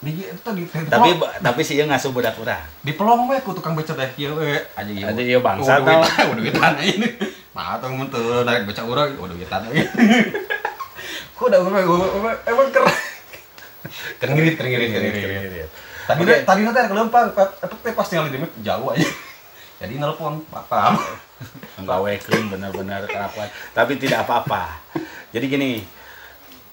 Di 0.00 0.10
itu 0.16 0.48
di 0.52 0.64
di- 0.64 0.88
Tapi 0.88 1.10
tapi 1.44 1.60
sih 1.60 1.76
ieu 1.76 1.84
ngasuh 1.84 2.08
budak 2.08 2.36
urang. 2.36 2.64
di 2.80 2.92
pelong 2.92 3.28
we 3.28 3.36
ku 3.40 3.52
tukang 3.52 3.76
becet 3.76 3.96
teh 3.96 4.08
ieu 4.16 4.32
we 4.32 4.48
aja 4.72 4.88
ieu. 4.88 5.04
Aja 5.04 5.20
ieu 5.20 5.40
bangsa 5.40 5.76
Oh, 5.76 5.84
tau. 5.84 6.32
duitan, 6.32 6.72
ini. 6.78 7.08
Mah 7.52 7.76
tong 7.76 7.96
mun 7.96 8.08
teu 8.08 8.42
naik 8.42 8.64
beca 8.64 8.80
urang, 8.80 9.12
oh 9.16 9.28
duitan 9.28 9.60
Ku 11.34 11.50
udah 11.50 11.58
we 11.66 11.82
emang 12.46 12.68
keren. 12.70 12.94
Keringirit, 14.22 14.54
keringirit, 14.56 14.88
keringirit. 14.94 15.70
Tadi 16.04 16.20
Oke. 16.20 16.36
tadi 16.44 16.60
nanti 16.64 16.78
ada 16.84 17.04
efek 17.64 17.78
teh 17.80 17.92
pasti 17.96 18.14
yang 18.16 18.28
limit 18.28 18.52
jauh 18.60 18.92
aja. 18.92 19.08
Jadi 19.82 19.98
nelpon 19.98 20.44
papa. 20.48 20.94
Nggawekeun 21.80 22.52
bener-bener 22.52 23.04
kelakuan. 23.10 23.48
Tapi 23.74 23.98
tidak 23.98 24.24
apa-apa. 24.24 24.80
Jadi 25.34 25.44
gini, 25.50 25.70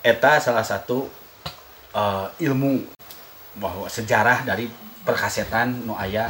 eta 0.06 0.38
salah 0.38 0.64
satu 0.64 1.10
eh, 1.96 2.28
ilmu 2.46 2.86
bahwa 3.58 3.90
sejarah 3.90 4.46
dari 4.48 4.70
perkasetan 5.02 5.82
nu 5.84 5.98
aya 5.98 6.30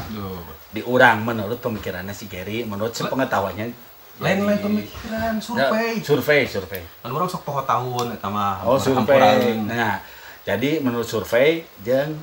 di 0.71 0.79
urang 0.87 1.27
menurut 1.27 1.59
pemikirannya 1.59 2.15
si 2.15 2.31
Gary, 2.31 2.63
menurut 2.63 2.95
sepengetahuannya 2.95 3.90
Lain-lain 4.21 4.53
Jadi- 4.53 4.63
pemikiran, 4.63 5.33
Ya, 5.33 5.41
survei. 5.41 5.91
survei, 5.99 6.41
survei. 6.45 6.81
Kan 7.01 7.09
orang 7.09 7.25
sok 7.25 7.41
poho 7.41 7.61
tahun 7.63 8.13
eta 8.13 8.27
mah. 8.27 8.61
Oh, 8.61 8.77
survei. 8.77 9.57
Nah, 9.59 9.97
Jadi 10.41 10.77
menurut 10.79 11.05
survei 11.05 11.61
jeng 11.79 12.17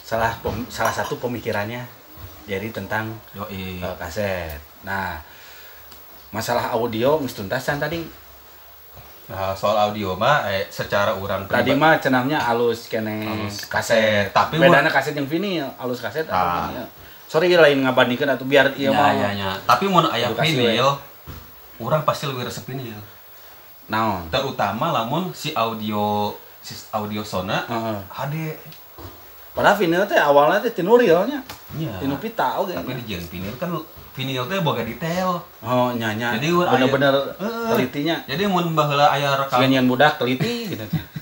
salah 0.00 0.30
pem- 0.36 0.66
salah 0.68 0.90
satu 0.90 1.14
pemikirannya 1.16 1.82
jadi 2.44 2.70
tentang 2.70 3.10
Yoi. 3.32 3.76
eh, 3.76 3.94
kaset. 3.96 4.54
Nah, 4.80 5.18
masalah 6.28 6.70
audio 6.70 7.18
tuntasan 7.24 7.78
tadi. 7.78 8.06
Nah, 9.26 9.52
soal 9.52 9.76
audio 9.76 10.14
mah 10.14 10.46
eh, 10.46 10.64
secara 10.68 11.12
orang 11.12 11.44
Tadi 11.44 11.74
mah 11.74 11.98
cenamnya 11.98 12.38
alus 12.40 12.86
kene 12.86 13.26
Alus 13.26 13.66
kaset. 13.66 13.98
kaset. 14.24 14.26
Tapi 14.30 14.54
bedana 14.56 14.88
kaset 14.88 15.12
yang 15.12 15.26
vinil, 15.26 15.66
alus 15.76 15.98
kaset 15.98 16.24
atau 16.24 16.38
Ah. 16.38 16.70
vinil. 16.70 16.86
Sorry 17.26 17.52
lain 17.52 17.82
ngabandingkeun 17.82 18.30
atuh 18.30 18.46
biar 18.46 18.72
ieu 18.72 18.88
Iya, 18.88 18.94
mah. 18.94 19.12
iya, 19.12 19.28
iya. 19.34 19.50
Tapi 19.60 19.84
mun 19.84 20.06
aya 20.06 20.30
Edukasi 20.30 20.56
vinil, 20.56 20.88
orang 21.82 22.02
pasti 22.02 22.26
lebih 22.26 22.46
resep 22.46 22.66
vinil. 22.66 22.98
Naon? 23.88 24.28
Terutama 24.28 24.92
lamun 24.92 25.32
si 25.32 25.54
audio 25.56 26.34
si 26.60 26.74
audio 26.92 27.24
sona 27.24 27.64
Heeh. 27.64 27.98
HD. 28.12 28.36
Padahal 29.54 29.74
vinil 29.74 30.02
teh 30.06 30.18
awalnya 30.18 30.62
teh 30.62 30.70
tinu 30.70 30.98
realnya. 30.98 31.42
Iya. 31.74 31.98
Tinu 31.98 32.14
pita 32.22 32.60
oge. 32.62 32.76
Tapi 32.76 32.94
di 33.02 33.04
jeung 33.10 33.26
vinil 33.26 33.54
kan 33.58 33.74
vinil 34.14 34.44
teh 34.46 34.58
boga 34.62 34.86
detail. 34.86 35.42
Oh, 35.64 35.90
nyanya. 35.94 36.38
Jadi 36.38 36.54
bener-bener 36.54 37.14
telitinya. 37.72 38.16
Jadi 38.26 38.42
mun 38.46 38.74
baheula 38.74 39.10
aya 39.10 39.34
rekam 39.34 39.58
Sian 39.66 39.86
budak 39.90 40.18
teliti 40.18 40.74
gitu. 40.74 40.84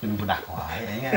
Jeung 0.00 0.14
budak 0.18 0.42
wae 0.50 1.00
nya. 1.00 1.12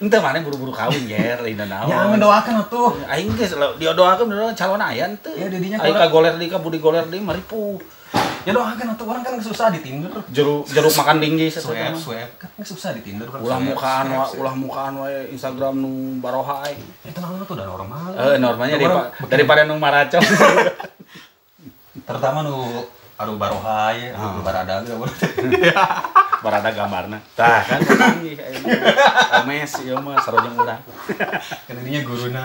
Ente 0.00 0.16
mana 0.18 0.40
buru-buru 0.40 0.72
kawin 0.72 1.04
ger, 1.06 1.40
lain 1.44 1.60
naon. 1.60 1.88
Ya 1.88 2.08
mendoakan 2.08 2.64
atuh. 2.64 2.96
Aing 3.06 3.32
geus 3.36 3.54
dia 3.80 3.92
doakeun 3.92 4.30
calon 4.56 4.80
aya 4.80 5.08
teu. 5.20 5.36
Ya, 5.36 5.46
didinya 5.52 5.78
Aing 5.84 5.94
kalau- 5.94 6.08
ka 6.08 6.14
goler 6.14 6.34
di 6.40 6.46
ka 6.48 6.58
budi 6.58 6.78
goler 6.80 7.04
di 7.08 7.20
maripu. 7.20 7.80
Ya 8.44 8.52
doakan 8.52 8.94
atuh 8.94 9.04
orang 9.08 9.24
kan 9.24 9.40
susah 9.40 9.72
di 9.72 9.80
Tinder. 9.80 10.12
Jeruk 10.28 10.68
jeruk 10.68 10.92
makan 10.92 11.16
tinggi 11.18 11.48
Swab, 11.48 11.74
satu 11.74 11.98
swab 12.12 12.30
kan 12.36 12.62
susah 12.62 12.90
di 12.92 13.00
Tinder 13.00 13.26
kan. 13.26 13.40
Ulah 13.40 13.56
mukaan 13.56 14.04
swab, 14.06 14.20
wa, 14.20 14.24
swab. 14.28 14.40
ulah 14.44 14.54
mukaan 14.54 14.92
wae 15.00 15.16
Instagram 15.32 15.74
nu 15.80 16.20
baroha 16.20 16.62
aing. 16.68 16.84
Ya 17.08 17.10
tenang 17.16 17.40
tuh 17.42 17.56
udah 17.56 17.66
normal. 17.66 18.12
Eh 18.14 18.36
normalnya 18.38 18.76
daripada, 19.26 19.64
nu 19.64 19.80
maracok. 19.80 20.22
terutama 22.04 22.42
nu 22.42 22.84
aduh 23.14 23.36
baroha 23.36 23.94
ya, 23.94 24.10
Ah. 24.12 24.34
aduh 24.34 24.42
baradaga. 24.42 24.92
Barada 26.44 26.68
gambarna. 26.76 27.16
Tah 27.32 27.64
kan 27.64 27.80
canggih 27.80 28.36
aing. 28.36 28.64
Omes 29.40 29.72
ieu 29.80 29.96
mah 29.96 30.20
sarojeng 30.20 30.52
urang. 30.52 30.76
kan 31.64 31.74
ininya 31.80 32.04
guruna. 32.04 32.44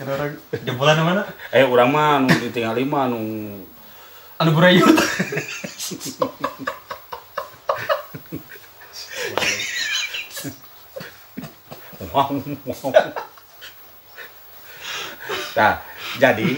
kan 0.00 0.06
orang 0.08 0.40
jebolan 0.64 0.96
mana? 1.04 1.22
Eh 1.52 1.60
urang 1.60 1.92
mah 1.92 2.16
nu 2.16 2.32
ditinggali 2.32 2.80
mah 2.88 3.12
nu 3.12 3.20
Anu 4.40 4.56
burayut. 4.56 4.88
wow, 12.12 12.28
wow. 12.64 12.90
Nah, 15.50 15.74
jadi 16.16 16.48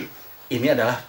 ini 0.49 0.66
adalah 0.68 1.01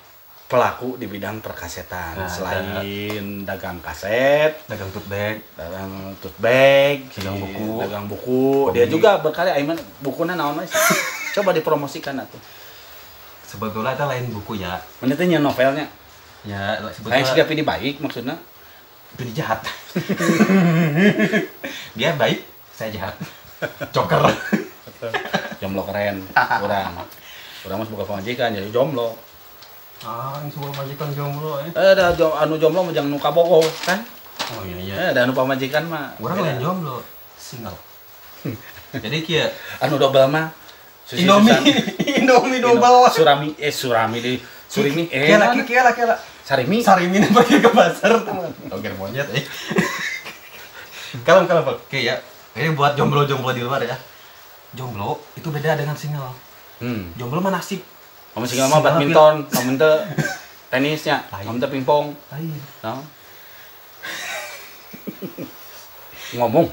pelaku 0.54 0.96
di 0.96 1.10
bidang 1.10 1.42
perkasetan. 1.42 2.14
Nah, 2.14 2.30
Selain 2.30 3.42
dagang 3.42 3.82
kaset, 3.82 4.54
Dagang 4.70 4.94
tote 4.94 5.10
bag. 5.10 5.42
dagang 5.58 6.14
tote 6.22 6.38
bag, 6.38 7.10
Dagang 7.10 7.42
buku. 7.42 7.70
dagang 7.82 8.06
buku. 8.06 8.46
Komik. 8.70 8.78
Dia 8.78 8.86
juga 8.86 9.18
berkarya. 9.18 9.58
Aiman 9.58 9.82
bukunya 9.98 10.38
naon 10.38 10.62
mas? 10.62 10.70
Coba 11.34 11.50
dipromosikan 11.50 12.22
atuh. 12.22 12.38
Sebetulnya 13.42 13.92
itu 13.92 14.06
lain 14.06 14.26
buku 14.30 14.62
ya. 14.62 14.78
Mana 15.02 15.18
teh 15.18 15.26
nya 15.26 15.42
novelnya? 15.42 15.90
Ya, 16.46 16.78
sebetulnya 16.94 17.26
sudah 17.26 17.46
pilih 17.50 17.66
baik 17.66 17.98
maksudnya. 17.98 18.38
pilih 19.14 19.34
jahat. 19.34 19.62
Dia 21.94 22.14
baik, 22.14 22.46
saya 22.70 22.90
jahat. 22.90 23.14
Joker. 23.90 24.22
Jomblo 25.62 25.86
keren, 25.86 26.26
kurang. 26.34 26.94
Kurang 27.62 27.78
mas 27.78 27.90
buka 27.90 28.04
pemajikan 28.04 28.52
jadi 28.52 28.70
jomblo. 28.70 29.16
Ah, 30.04 30.36
ini 30.44 30.52
semua 30.52 30.68
majikan 30.76 31.08
jomblo 31.16 31.64
ya. 31.64 31.72
Eh, 31.72 31.90
ada 31.96 32.12
jo, 32.12 32.36
anu 32.36 32.60
jomblo 32.60 32.84
mah 32.84 32.92
jangan 32.92 33.08
nu 33.08 33.20
kabogo 33.20 33.64
kan? 33.88 34.04
Oh 34.60 34.68
iya 34.68 34.76
iya. 34.84 34.94
Eh, 35.00 35.08
ada 35.16 35.24
anu 35.24 35.32
pamajikan 35.32 35.88
mah. 35.88 36.12
Orang 36.20 36.44
lain 36.44 36.60
jomblo, 36.60 37.00
single. 37.40 37.80
Jadi 38.94 39.24
kia 39.24 39.48
Anu 39.80 39.96
double 39.96 40.28
mah. 40.28 40.52
Indomie. 41.16 41.56
Indomie 42.20 42.60
double. 42.60 43.08
Surami, 43.16 43.56
eh 43.56 43.72
Surami 43.72 44.20
di 44.20 44.34
Surimi, 44.68 45.08
eh 45.08 45.32
Kia 45.32 45.40
mana? 45.40 45.64
kia 45.64 45.82
lagi, 45.88 46.04
kia 46.04 46.08
lagi. 46.12 46.22
Sarimi. 46.44 46.84
Sarimin 46.84 47.24
pergi 47.32 47.64
ke 47.64 47.72
pasar 47.72 48.20
teman. 48.28 48.52
Oke 48.76 48.92
monyet 49.00 49.32
eh. 49.32 49.44
Kalau 51.28 51.48
kalau 51.48 51.64
pakai 51.64 52.12
ya. 52.12 52.16
Ini 52.54 52.76
buat 52.76 53.00
jomblo-jomblo 53.00 53.56
di 53.56 53.64
luar 53.64 53.82
ya. 53.82 53.96
Jomblo 54.76 55.24
itu 55.40 55.48
beda 55.48 55.80
dengan 55.80 55.96
single. 55.96 56.36
Hmm. 56.84 57.16
Jomblo 57.16 57.40
mah 57.40 57.56
nasib. 57.56 57.80
Kamu 58.34 58.50
sih 58.50 58.58
mah 58.58 58.82
badminton, 58.82 59.46
kamu 59.46 59.78
teh 59.78 59.98
tenisnya, 60.74 61.22
kamu 61.30 61.62
teh 61.62 61.70
pingpong. 61.70 62.18
No? 62.82 62.94
Ngomong. 66.34 66.66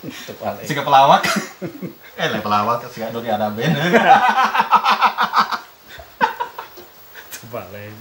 Tepat, 0.00 0.64
Si 0.64 0.72
pelawak. 0.72 1.22
eh, 2.16 2.26
lah 2.32 2.40
pelawak 2.40 2.80
si 2.88 3.04
Adoni 3.04 3.28
ada 3.28 3.52
band. 3.52 3.76
tepat, 7.28 7.66
lain. 7.68 7.92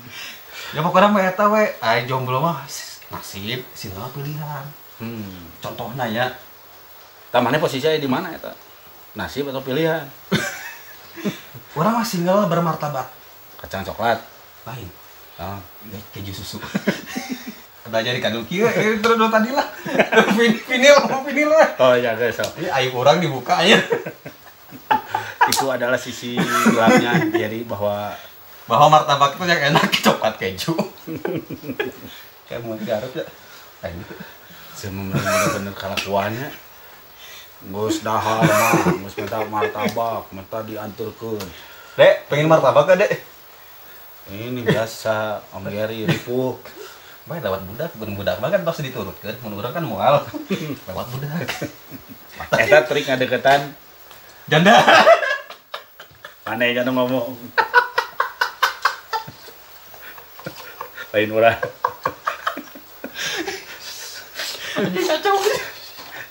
ya 0.70 0.80
pokoknya 0.86 1.10
mah 1.12 1.26
eta 1.26 1.50
we, 1.50 1.66
ai 1.82 2.06
jomblo 2.08 2.40
mah 2.40 2.64
nasib, 3.12 3.60
mah 4.00 4.10
pilihan. 4.16 4.64
Hmm. 5.04 5.50
Contohnya 5.60 6.06
ya, 6.08 6.28
Tamannya 7.36 7.60
posisinya 7.62 8.00
di 8.00 8.10
mana 8.10 8.32
eta? 8.32 8.56
Nasib 9.14 9.52
atau 9.52 9.60
pilihan? 9.60 10.08
orang 11.76 12.02
mah 12.02 12.06
single 12.08 12.48
bermartabat. 12.50 13.08
Kacang 13.60 13.84
coklat. 13.84 14.20
Lain. 14.68 14.90
Oh. 15.40 15.60
Keju 16.16 16.32
susu. 16.36 16.60
Udah 17.90 18.06
jadi 18.06 18.22
kado 18.22 18.46
kieu, 18.46 18.70
eh 18.70 19.02
terus 19.02 19.18
tadi 19.18 19.50
lah. 19.50 19.66
Vin- 20.38 20.62
Vinil, 20.62 20.94
mau 21.10 21.26
vinil 21.26 21.50
lah. 21.50 21.74
Oh 21.82 21.98
iya 21.98 22.14
guys, 22.14 22.38
so. 22.38 22.46
Ini 22.62 22.70
aib 22.70 22.94
orang 22.94 23.18
dibuka 23.18 23.66
aja. 23.66 23.82
itu 25.50 25.66
adalah 25.66 25.98
sisi 25.98 26.38
gelapnya 26.70 27.18
jadi 27.34 27.66
bahwa 27.66 28.14
Bahwa 28.70 29.02
martabak 29.02 29.34
itu 29.34 29.50
yang 29.50 29.74
enak 29.74 29.90
coklat 30.06 30.38
keju. 30.38 30.78
Kayak 32.46 32.62
mau 32.62 32.78
Garut 32.78 33.10
ya. 33.18 33.26
Semua 34.78 35.18
bener-bener 35.18 35.74
kelakuannya 35.74 36.69
Gus 37.60 38.00
dahar 38.00 38.40
mah, 38.48 38.88
gus 39.04 39.20
minta 39.20 39.44
martabak, 39.52 40.32
minta 40.32 40.64
dianturkeun. 40.64 41.44
Dek, 42.00 42.32
pengen 42.32 42.48
martabak 42.48 42.88
gak, 42.88 43.04
Dek? 43.04 43.20
Ini 44.32 44.64
biasa, 44.64 45.44
Om 45.52 45.68
Gary 45.68 46.08
ripuh. 46.08 46.56
Baik 47.28 47.44
lewat 47.44 47.62
budak, 47.68 47.92
bukan 48.00 48.16
budak 48.16 48.40
banget 48.40 48.64
pasti 48.64 48.88
diturutkan. 48.88 49.36
Mun 49.44 49.60
urang 49.60 49.76
kan 49.76 49.84
moal. 49.84 50.24
lewat 50.88 51.08
budak. 51.12 51.52
Eta 52.64 52.88
trik 52.88 53.04
ngadeketan, 53.12 53.76
Janda. 54.48 54.80
aneh 56.48 56.72
jangan 56.72 56.96
ngomong. 56.96 57.36
Lain 61.12 61.30
urang. 61.36 61.60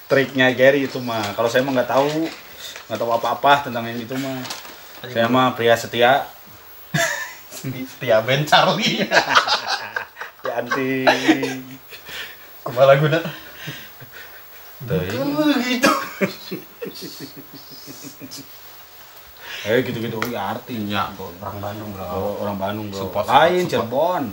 Triknya 0.09 0.49
Gary 0.57 0.89
itu 0.89 0.99
mah. 1.05 1.37
Kalau 1.37 1.53
saya 1.53 1.61
mah 1.61 1.77
nggak 1.77 1.93
tahu, 1.93 2.27
nggak 2.89 2.99
tahu 2.99 3.11
apa-apa 3.13 3.69
tentang 3.69 3.85
yang 3.85 4.01
itu 4.01 4.17
mah. 4.17 4.41
Saya 5.05 5.29
mah 5.29 5.53
pria 5.53 5.77
setia, 5.77 6.27
Setia 7.53 8.25
Ben 8.25 8.43
Charlie. 8.49 9.05
ya 10.47 10.53
anti. 10.65 11.05
Kepala 12.65 12.97
guna. 12.97 13.21
Gitu. 14.89 15.93
Eh 19.67 19.83
gitu-gitu 19.83 20.19
ya 20.31 20.55
artinya. 20.55 21.11
Orang 21.43 21.59
Bandung, 21.59 21.91
Bro. 21.91 22.05
Oh, 22.15 22.35
orang 22.47 22.57
Bandung 22.57 22.87
bro. 22.95 23.11
Support, 23.11 23.27
Lain. 23.27 23.67
Cirebon. 23.67 24.25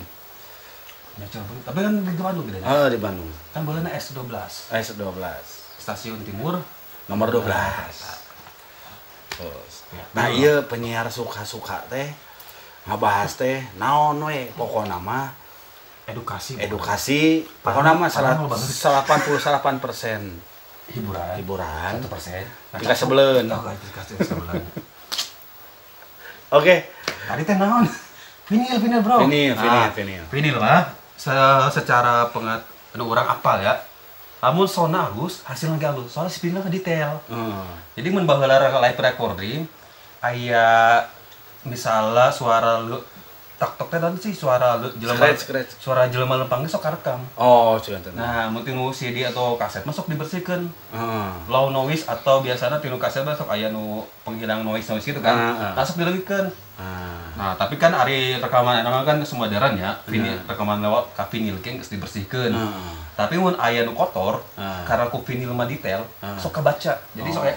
Ya, 1.18 1.26
Cirebon. 1.34 1.58
Tapi 1.66 1.78
kan 1.82 1.94
di 1.98 2.22
Bandung 2.22 2.46
gitu. 2.46 2.58
Ah 2.62 2.88
di 2.88 3.00
Bandung. 3.02 3.30
Kan 3.50 3.66
bolehnya 3.66 3.90
S12. 3.98 4.30
S12. 4.70 5.55
Stasiun 5.86 6.26
Timur. 6.26 6.58
Nomor 7.06 7.30
12. 7.30 7.46
Terus. 9.30 9.74
Nah, 10.18 10.26
iya 10.28 10.66
penyiar 10.66 11.06
suka-suka 11.08 11.86
teh 11.86 12.10
ngabahas 12.86 13.38
teh 13.38 13.62
naon 13.78 14.18
we 14.26 14.50
pokokna 14.54 14.98
mah 14.98 15.30
Edukasi. 16.06 16.58
Edukasi 16.58 17.46
pokoknya 17.62 17.94
mah 17.94 18.10
Parah, 18.10 18.34
parah 18.38 18.50
banget. 18.50 18.70
88 18.70 19.78
persen 19.78 20.22
Hiburan. 20.86 21.34
hiburan 21.38 21.92
Satu 21.98 22.10
persen. 22.10 22.42
Sebelen. 22.94 23.46
Oh, 23.50 23.62
tika 23.70 24.02
sebelan. 24.20 24.62
oke 26.52 26.76
Tadi 27.26 27.42
teh 27.42 27.58
naon? 27.58 27.86
Vinil, 28.46 28.78
vinil 28.78 29.02
bro. 29.02 29.18
Vinil, 29.26 29.58
vinil, 29.58 29.82
Ah, 29.82 29.90
vinil. 29.90 30.24
Vinil 30.30 30.58
lah. 30.62 30.86
Se- 31.18 31.70
secara 31.74 32.30
pengat, 32.30 32.62
anu 32.94 33.10
orang 33.10 33.26
apal 33.26 33.58
ya. 33.58 33.74
Lamun 34.44 34.68
sona 34.68 35.10
halus, 35.10 35.42
hasilnya 35.48 35.92
halus. 35.92 36.12
Soalnya 36.12 36.36
vinil 36.38 36.62
mah 36.62 36.72
detail. 36.72 37.12
Hmm. 37.32 37.66
Jadi 37.96 38.08
mun 38.12 38.28
baheula 38.28 38.60
live 38.60 39.00
recording 39.00 39.66
aya 40.26 41.02
misalnya 41.66 42.34
suara 42.34 42.82
lu 42.82 42.98
tak 43.56 43.80
tok 43.80 43.88
teh 43.88 44.00
sih 44.20 44.36
suara 44.36 44.76
lu 44.76 44.92
jelema 45.00 45.32
suara 45.80 46.12
jelema 46.12 46.36
lempang 46.36 46.68
ge 46.68 46.70
sok 46.76 46.84
karekam. 46.84 47.24
Oh, 47.40 47.80
cuman. 47.80 48.04
Nah, 48.12 48.52
mun 48.52 48.68
tinu 48.68 48.92
CD 48.92 49.24
atau 49.24 49.56
kaset 49.56 49.88
masuk 49.88 50.12
dibersihkan 50.12 50.68
Heeh. 50.92 51.30
low 51.48 51.72
noise 51.72 52.04
atau 52.04 52.44
biasanya 52.44 52.84
tinu 52.84 53.00
kaset 53.00 53.24
mah 53.24 53.32
sok 53.32 53.48
aya 53.48 53.72
nu 53.72 54.04
penghilang 54.28 54.68
noise 54.68 54.92
noise 54.92 55.08
gitu 55.08 55.24
kan. 55.24 55.56
Ah. 55.56 55.72
Masuk 55.72 56.04
dileungikeun. 56.04 56.52
Ah. 56.76 57.25
Nah, 57.36 57.52
tapi 57.54 57.76
kan 57.76 57.92
ari 57.92 58.40
rekaman 58.40 58.80
emang 58.80 59.04
kan 59.04 59.20
semua 59.22 59.46
daran 59.46 59.76
ya, 59.76 59.92
vinil 60.08 60.40
rekaman 60.44 60.80
lewat 60.80 61.12
ka 61.12 61.28
vinil 61.28 61.60
ge 61.60 61.76
geus 61.76 61.92
dibersihkeun. 61.92 62.56
Ah. 62.56 62.96
Tapi 63.16 63.36
mun 63.36 63.56
aya 63.56 63.84
nu 63.84 63.92
kotor, 63.92 64.40
Ah. 64.56 64.84
karena 64.84 65.08
ku 65.08 65.20
vinil 65.20 65.52
mah 65.52 65.68
detail, 65.68 66.00
Ah. 66.20 66.36
sok 66.36 66.56
kebaca. 66.56 66.96
Jadi 67.12 67.30
sok 67.30 67.44
aya 67.44 67.56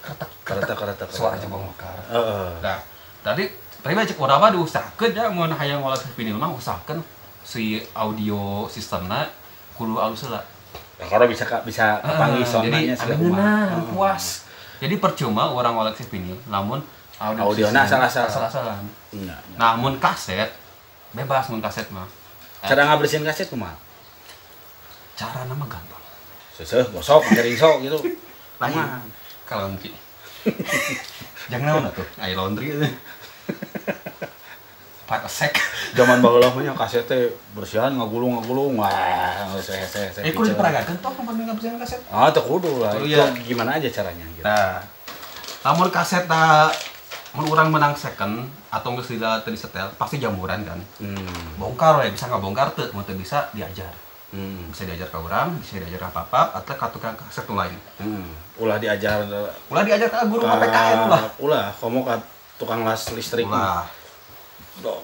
keretak 0.00 0.30
Keretak, 0.40 0.76
keretak, 0.78 1.08
suara 1.10 1.34
keretak. 1.34 1.46
jebong 1.46 1.62
mekar. 1.62 1.94
Heeh. 2.06 2.48
Nah, 2.58 2.78
tadi 3.20 3.44
mah 3.84 4.02
cek 4.02 4.18
urang 4.18 4.38
mah 4.38 4.50
diusahakeun 4.50 5.10
ya 5.10 5.26
mun 5.26 5.50
hayang 5.50 5.82
ngolah 5.82 5.98
vinil 6.14 6.38
mah 6.38 6.50
usahakeun 6.50 7.02
si 7.42 7.82
audio 7.92 8.66
sistemna 8.66 9.26
kudu 9.74 9.98
alus 9.98 10.26
heula. 10.26 10.38
Ya, 11.00 11.08
kalau 11.08 11.26
bisa 11.26 11.42
bisa 11.64 11.98
panggil 11.98 12.44
Ah, 12.44 12.48
sonanya 12.48 12.92
jadi 12.92 12.94
sudah 12.94 13.16
nah, 13.32 13.82
puas. 13.90 14.46
Jadi 14.80 14.96
percuma 14.96 15.48
orang 15.48 15.76
ngoleksi 15.76 16.04
vinil, 16.06 16.36
namun 16.46 16.80
audio 17.20 17.42
Audionya 17.52 17.84
sistem 17.84 18.00
asal-asalan. 18.00 18.28
asal-asalan. 18.32 18.82
Iya, 19.12 19.36
iya. 19.36 19.56
Namun 19.60 20.00
kaset 20.00 20.48
bebas 21.12 21.52
mun 21.52 21.60
kaset 21.60 21.84
mah. 21.92 22.08
Cara 22.64 22.88
ngabersihin 22.88 23.28
kaset 23.28 23.44
kumaha? 23.52 23.76
Cara 25.20 25.44
nama 25.44 25.64
gampang. 25.68 26.00
Seseh, 26.56 26.80
gosok, 26.88 27.20
ngering 27.28 27.56
sok 27.60 27.84
gitu. 27.84 27.98
Lain. 28.60 28.72
Kumaha? 28.72 28.98
Kalau 29.44 29.68
nanti. 29.68 29.92
Jangan 31.52 31.84
naon 31.84 31.92
tuh, 31.92 32.06
air 32.22 32.32
laundry 32.38 32.72
itu. 32.72 32.88
Pak 35.10 35.26
sek. 35.26 35.52
Zaman 35.98 36.22
baheula 36.22 36.54
mah 36.54 36.62
nya 36.62 36.70
kaset 36.72 37.02
teh 37.02 37.26
bersihan 37.50 37.90
ngagulung 37.98 38.38
ngagulung 38.38 38.78
wah 38.78 38.88
saya 39.58 39.82
saya 39.82 40.06
saya. 40.14 40.22
Eh, 40.22 40.30
kudu 40.30 40.54
diperagakan 40.54 40.94
toh 41.02 41.10
tempat 41.10 41.34
ngabersihin 41.34 41.76
kaset. 41.82 41.98
Ah, 42.08 42.30
teu 42.30 42.46
kudu 42.46 42.86
lah. 42.86 42.94
Oh, 42.94 43.02
Itu 43.02 43.18
iya. 43.18 43.26
gimana 43.42 43.74
aja 43.76 43.90
caranya 43.90 44.22
gitu. 44.38 44.46
Nah, 44.46 44.78
namun 45.66 45.90
kaset 45.90 46.30
tak 46.30 46.70
mun 47.30 47.46
urang 47.46 47.70
menang 47.70 47.94
second 47.94 48.42
atau 48.68 48.90
geus 48.94 49.06
tidak 49.08 49.42
tadi 49.42 49.54
setel 49.54 49.86
pasti 49.94 50.18
jamuran 50.18 50.62
kan. 50.62 50.78
Hmm. 50.98 51.30
Bongkar 51.56 52.02
ya 52.02 52.10
bisa 52.10 52.26
nggak 52.26 52.42
bongkar 52.42 52.68
tuh, 52.74 52.90
mau 52.90 53.06
bisa 53.06 53.46
diajar. 53.50 53.94
Hmm. 54.30 54.70
Bisa 54.70 54.82
diajar 54.82 55.06
ke 55.06 55.14
orang, 55.14 55.54
bisa 55.58 55.78
diajar 55.78 55.98
ke 56.00 56.08
apa 56.08 56.54
atau 56.54 56.74
ke 56.74 56.86
tukang 56.90 57.14
kaset 57.14 57.46
lain. 57.46 57.74
Hmm. 57.98 58.30
Ulah 58.56 58.76
diajar 58.76 59.22
Ulah 59.66 59.82
diajar 59.82 60.06
ke 60.06 60.18
guru 60.26 60.42
ka- 60.42 60.58
PKN 60.58 61.00
lah. 61.06 61.22
Ulah, 61.38 61.66
komo 61.74 62.02
ka 62.02 62.18
tukang 62.56 62.82
las 62.82 63.06
listrik. 63.10 63.46
Ulah. 63.46 63.86
Dong. 64.78 65.02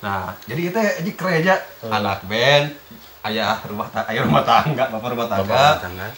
Nah, 0.00 0.34
jadi 0.44 0.68
itu 0.68 0.76
jadi 0.76 1.10
keren 1.16 1.40
aja 1.40 1.54
anak 1.82 2.28
band, 2.28 2.76
ayah 3.24 3.56
rumah 3.64 3.88
ayah 4.04 4.22
rumah 4.22 4.44
tangga, 4.44 4.84
bapak 4.92 5.08
rumah 5.12 5.26
tangga, 5.26 5.48
Bapak 5.48 5.64
rumah 5.70 5.80
tangga. 5.80 6.08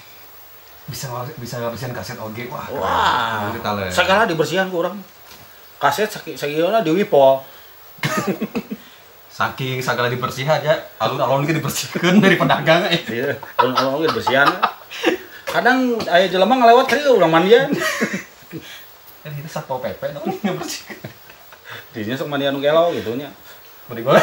bisa 0.87 1.07
bisa 1.39 1.59
ngabisin 1.59 1.91
kaset 1.91 2.15
oge 2.17 2.47
wah. 2.47 2.67
Wah, 2.71 3.51
segala 3.91 4.23
dibersihan 4.23 4.71
ku 4.71 4.83
urang. 4.83 4.99
Kaset 5.77 6.09
sakit 6.09 6.35
sakieu 6.41 6.73
di 6.83 6.93
Wipol. 6.93 7.45
Saking 9.29 9.85
segala 9.85 10.09
dibersihan 10.09 10.57
ya, 10.65 10.73
alun-alun 10.97 11.45
gitu 11.45 11.61
dibersihkan 11.61 12.25
dari 12.25 12.41
pedagang 12.41 12.89
eh. 12.89 13.05
Iya, 13.05 13.37
alun-alun 13.61 14.09
ge 14.09 14.17
bersihan. 14.17 14.49
Kadang 15.45 16.01
aya 16.09 16.25
jelema 16.33 16.57
ngalewat 16.57 16.89
tadi 16.89 17.05
urang 17.05 17.29
mandian. 17.29 17.69
Kan 19.21 19.31
itu 19.37 19.49
satpol 19.53 19.85
pp 19.85 20.17
dong 20.17 20.25
ngebersihkan. 20.41 21.13
Dinya 21.93 22.17
sok 22.17 22.33
mandian 22.33 22.57
nu 22.57 22.65
gelo 22.65 22.97
gitu 22.97 23.13
nya. 23.13 23.29
Mending 23.93 24.09
gue. 24.09 24.17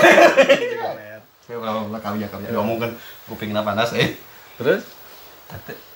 Kali 1.53 2.19
ya 2.25 2.27
kali 2.33 2.49
ya 2.49 2.51
ngomong 2.57 2.81
kan 2.81 2.91
kupingnya 3.29 3.61
panas 3.61 3.93
eh. 3.93 4.17
Terus 4.57 4.81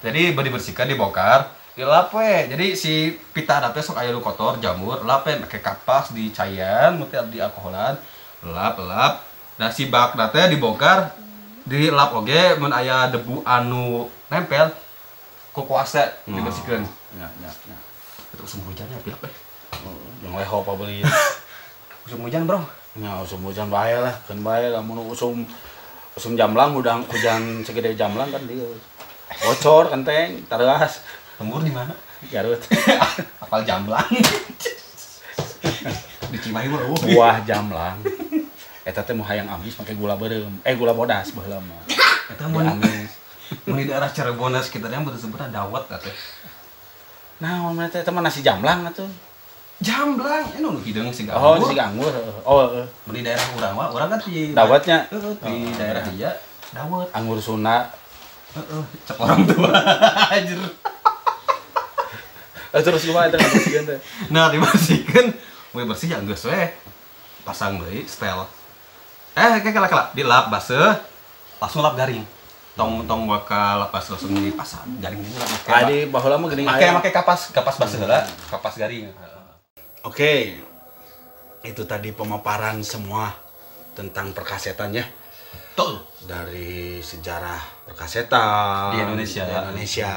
Jadi 0.06 0.38
body 0.38 0.50
bersihkan 0.54 0.86
dibongkar, 0.86 1.50
dilap 1.78 2.10
we. 2.10 2.50
Jadi 2.50 2.68
si 2.74 3.14
pita 3.32 3.62
ada 3.62 3.70
teh 3.70 3.86
sok 3.86 4.02
aya 4.02 4.10
nu 4.10 4.20
kotor, 4.20 4.58
jamur, 4.58 5.06
lap 5.06 5.30
we 5.30 5.38
pakai 5.46 5.62
kapas 5.62 6.10
di 6.10 6.34
cairan, 6.34 6.98
muter 6.98 7.22
di 7.30 7.38
alkoholan, 7.38 8.02
lap 8.50 8.82
lap. 8.82 9.22
Nah 9.62 9.70
si 9.70 9.86
bak 9.86 10.18
teh 10.34 10.50
dibongkar, 10.50 11.14
dilap 11.70 12.18
oge 12.18 12.58
mun 12.58 12.74
aya 12.74 13.14
debu 13.14 13.46
anu 13.46 14.10
nempel 14.34 14.74
ku 15.54 15.62
kuasa 15.70 16.18
dibersihkeun. 16.26 16.82
Ya, 17.22 17.30
ya, 17.46 17.52
ya. 17.70 17.78
Itu 18.34 18.42
musim 18.42 18.66
hujannya 18.66 18.98
pilek 19.06 19.22
eh. 19.30 19.34
Yang 20.26 20.34
leho 20.42 20.58
apa 20.66 20.72
beli. 20.74 21.00
Musim 22.08 22.24
hujan, 22.24 22.48
Bro. 22.48 22.64
Ya, 22.98 23.20
usum 23.20 23.44
hujan 23.44 23.68
bae 23.68 23.94
lah, 24.00 24.16
kan 24.26 24.40
bae 24.40 24.72
lamun 24.72 25.12
usum 25.12 25.44
usum 26.16 26.40
jamlang 26.40 26.72
udang 26.72 27.04
hujan 27.06 27.62
segede 27.68 28.00
jamlang 28.00 28.32
kan 28.32 28.42
dia. 28.48 28.64
Bocor 29.44 29.92
kenteng, 29.92 30.40
tareas, 30.48 31.04
Lembur 31.38 31.62
di 31.62 31.70
mana? 31.70 31.94
Garut. 32.34 32.58
Apal 33.44 33.62
jamblang. 33.62 34.10
di 36.32 36.38
Cimahi 36.42 36.68
mah 36.68 36.82
eueuh. 36.84 37.00
Buah 37.14 37.38
jamlang. 37.46 38.02
Eta 38.84 39.04
teh 39.04 39.14
mau 39.14 39.28
hayang 39.28 39.48
amis 39.48 39.78
make 39.78 39.94
gula 39.94 40.18
beureum. 40.18 40.52
Eh 40.66 40.74
gula 40.74 40.98
bodas 40.98 41.30
baheula 41.32 41.62
mah. 41.62 41.86
Eta 42.34 42.50
mun 42.50 42.66
amis. 42.66 43.12
mun 43.70 43.78
di 43.78 43.86
daerah 43.86 44.10
Cirebon 44.10 44.58
sekitarnya 44.60 45.06
betul 45.06 45.30
sebenarnya 45.30 45.62
dawet 45.64 45.86
teh. 45.88 46.16
Nah, 47.38 47.70
mana 47.70 47.86
teh 47.86 48.02
teman 48.02 48.26
nasi 48.26 48.42
jamlang 48.42 48.90
atuh. 48.90 49.06
Jamblang, 49.78 50.58
ini 50.58 50.66
nu 50.66 50.74
hidung 50.82 51.14
sih 51.14 51.30
Oh, 51.30 51.54
nasi 51.54 51.78
anggur. 51.78 52.10
Oh, 52.42 52.66
heeh. 52.66 52.82
Mun 53.06 53.14
di 53.14 53.22
daerah 53.22 53.46
urang 53.54 53.78
mah, 53.78 53.94
urang 53.94 54.10
kan 54.10 54.18
di 54.26 54.50
Dawetnya 54.50 55.06
di 55.06 55.22
Oh, 55.22 55.38
daerah 55.78 56.02
iya. 56.10 56.34
dia 56.34 56.42
dawet. 56.74 57.06
anggur 57.14 57.38
Sunda. 57.38 57.86
Heeh, 58.58 58.84
cek 59.06 59.22
orang 59.22 59.46
tua. 59.46 59.70
Anjir. 60.34 60.58
Eh, 62.78 62.84
terus 62.86 63.10
kumaha 63.10 63.26
eta 63.26 63.42
ngabersihkeun 63.42 63.86
teh? 63.90 64.00
Nah, 64.30 64.54
dibersihkeun, 64.54 65.34
we 65.74 65.82
bersih 65.82 66.14
ya 66.14 66.22
geus 66.22 66.46
we. 66.46 66.62
Pasang 67.42 67.82
deui 67.82 68.06
setel. 68.06 68.46
Eh, 69.34 69.66
kayak 69.66 69.74
kala 69.74 69.88
kala 69.90 70.04
dilap 70.14 70.54
baseuh, 70.54 70.94
langsung 71.58 71.82
lap 71.82 71.98
garing. 71.98 72.22
Tong 72.78 73.10
tong 73.10 73.26
bakal 73.26 73.82
lapas 73.82 74.14
langsung 74.14 74.30
dipasang 74.38 75.02
garing 75.02 75.18
ini 75.18 75.34
lah. 75.34 75.50
Ah, 75.66 75.82
di 75.90 76.06
baheula 76.06 76.38
mah 76.38 76.54
geuning 76.54 76.70
Make 76.70 76.86
aya. 76.86 76.94
make 76.94 77.10
kapas, 77.10 77.50
kapas 77.50 77.82
baseuh 77.82 78.06
lah, 78.06 78.22
kapas 78.54 78.78
garing. 78.78 79.10
Oke, 80.06 80.62
itu 81.66 81.82
tadi 81.90 82.14
pemaparan 82.14 82.86
semua 82.86 83.34
tentang 83.98 84.30
perkasetan 84.38 84.94
ya. 84.94 85.06
Betul. 85.78 86.02
Dari 86.26 86.98
sejarah 86.98 87.86
perkasetan 87.86 88.90
Di 88.90 88.98
Indonesia. 88.98 89.46
di 89.46 89.54
Indonesia 89.54 90.10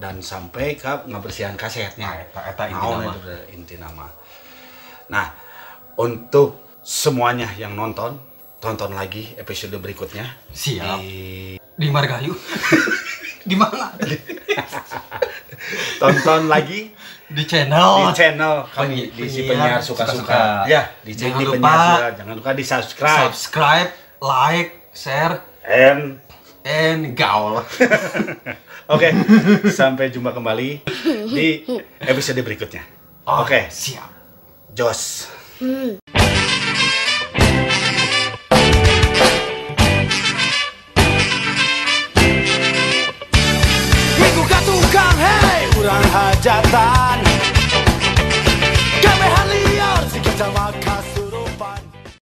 dan 0.00 0.16
sampai 0.18 0.80
ke 0.80 1.04
ngebersihan 1.04 1.52
kasetnya. 1.54 2.08
Nah, 2.08 2.16
eta- 2.16 2.44
eta 2.48 2.64
inti 2.66 2.88
nama. 2.88 3.12
inti 3.52 3.76
nama. 3.76 4.06
Nah, 5.06 5.28
untuk 5.94 6.56
semuanya 6.80 7.52
yang 7.52 7.76
nonton, 7.76 8.16
tonton 8.56 8.96
lagi 8.96 9.36
episode 9.36 9.76
berikutnya 9.76 10.24
Siap. 10.48 10.96
di 10.96 11.60
Di 11.60 11.86
Margahayu. 11.92 12.32
di 13.44 13.56
mana? 13.60 13.92
tonton 16.00 16.48
lagi 16.48 16.96
Di 17.24 17.44
channel. 17.44 18.08
di 18.08 18.12
channel 18.16 18.64
kami 18.68 18.88
Penyi- 19.04 19.08
di 19.12 19.24
si 19.28 19.40
penyiar 19.44 19.84
suka-suka. 19.84 20.64
Ya, 20.64 20.96
di 21.00 21.12
Jangan 21.12 21.36
di 21.36 21.44
lupa 21.44 21.56
penyiar 21.60 22.12
jangan 22.16 22.34
lupa 22.40 22.50
di 22.52 22.64
subscribe 22.64 23.20
subscribe, 23.28 23.90
like, 24.24 24.83
share, 24.94 25.42
and 25.66 26.22
and 26.62 27.18
gaul. 27.18 27.66
Oke, 28.94 29.08
sampai 29.68 30.14
jumpa 30.14 30.30
kembali 30.30 30.86
di 31.34 31.66
episode 31.98 32.38
berikutnya. 32.40 32.86
Oke, 33.26 33.66
siap. 33.68 34.08
Jos. 34.70 35.26
Minggu 44.14 44.42
tukang 44.66 45.18
hei 45.20 45.62
urang 45.78 46.06
hajatan 46.10 47.18
Kemehan 48.98 49.46
liar 49.46 50.00
si 50.10 50.18
kecamatan 50.20 50.83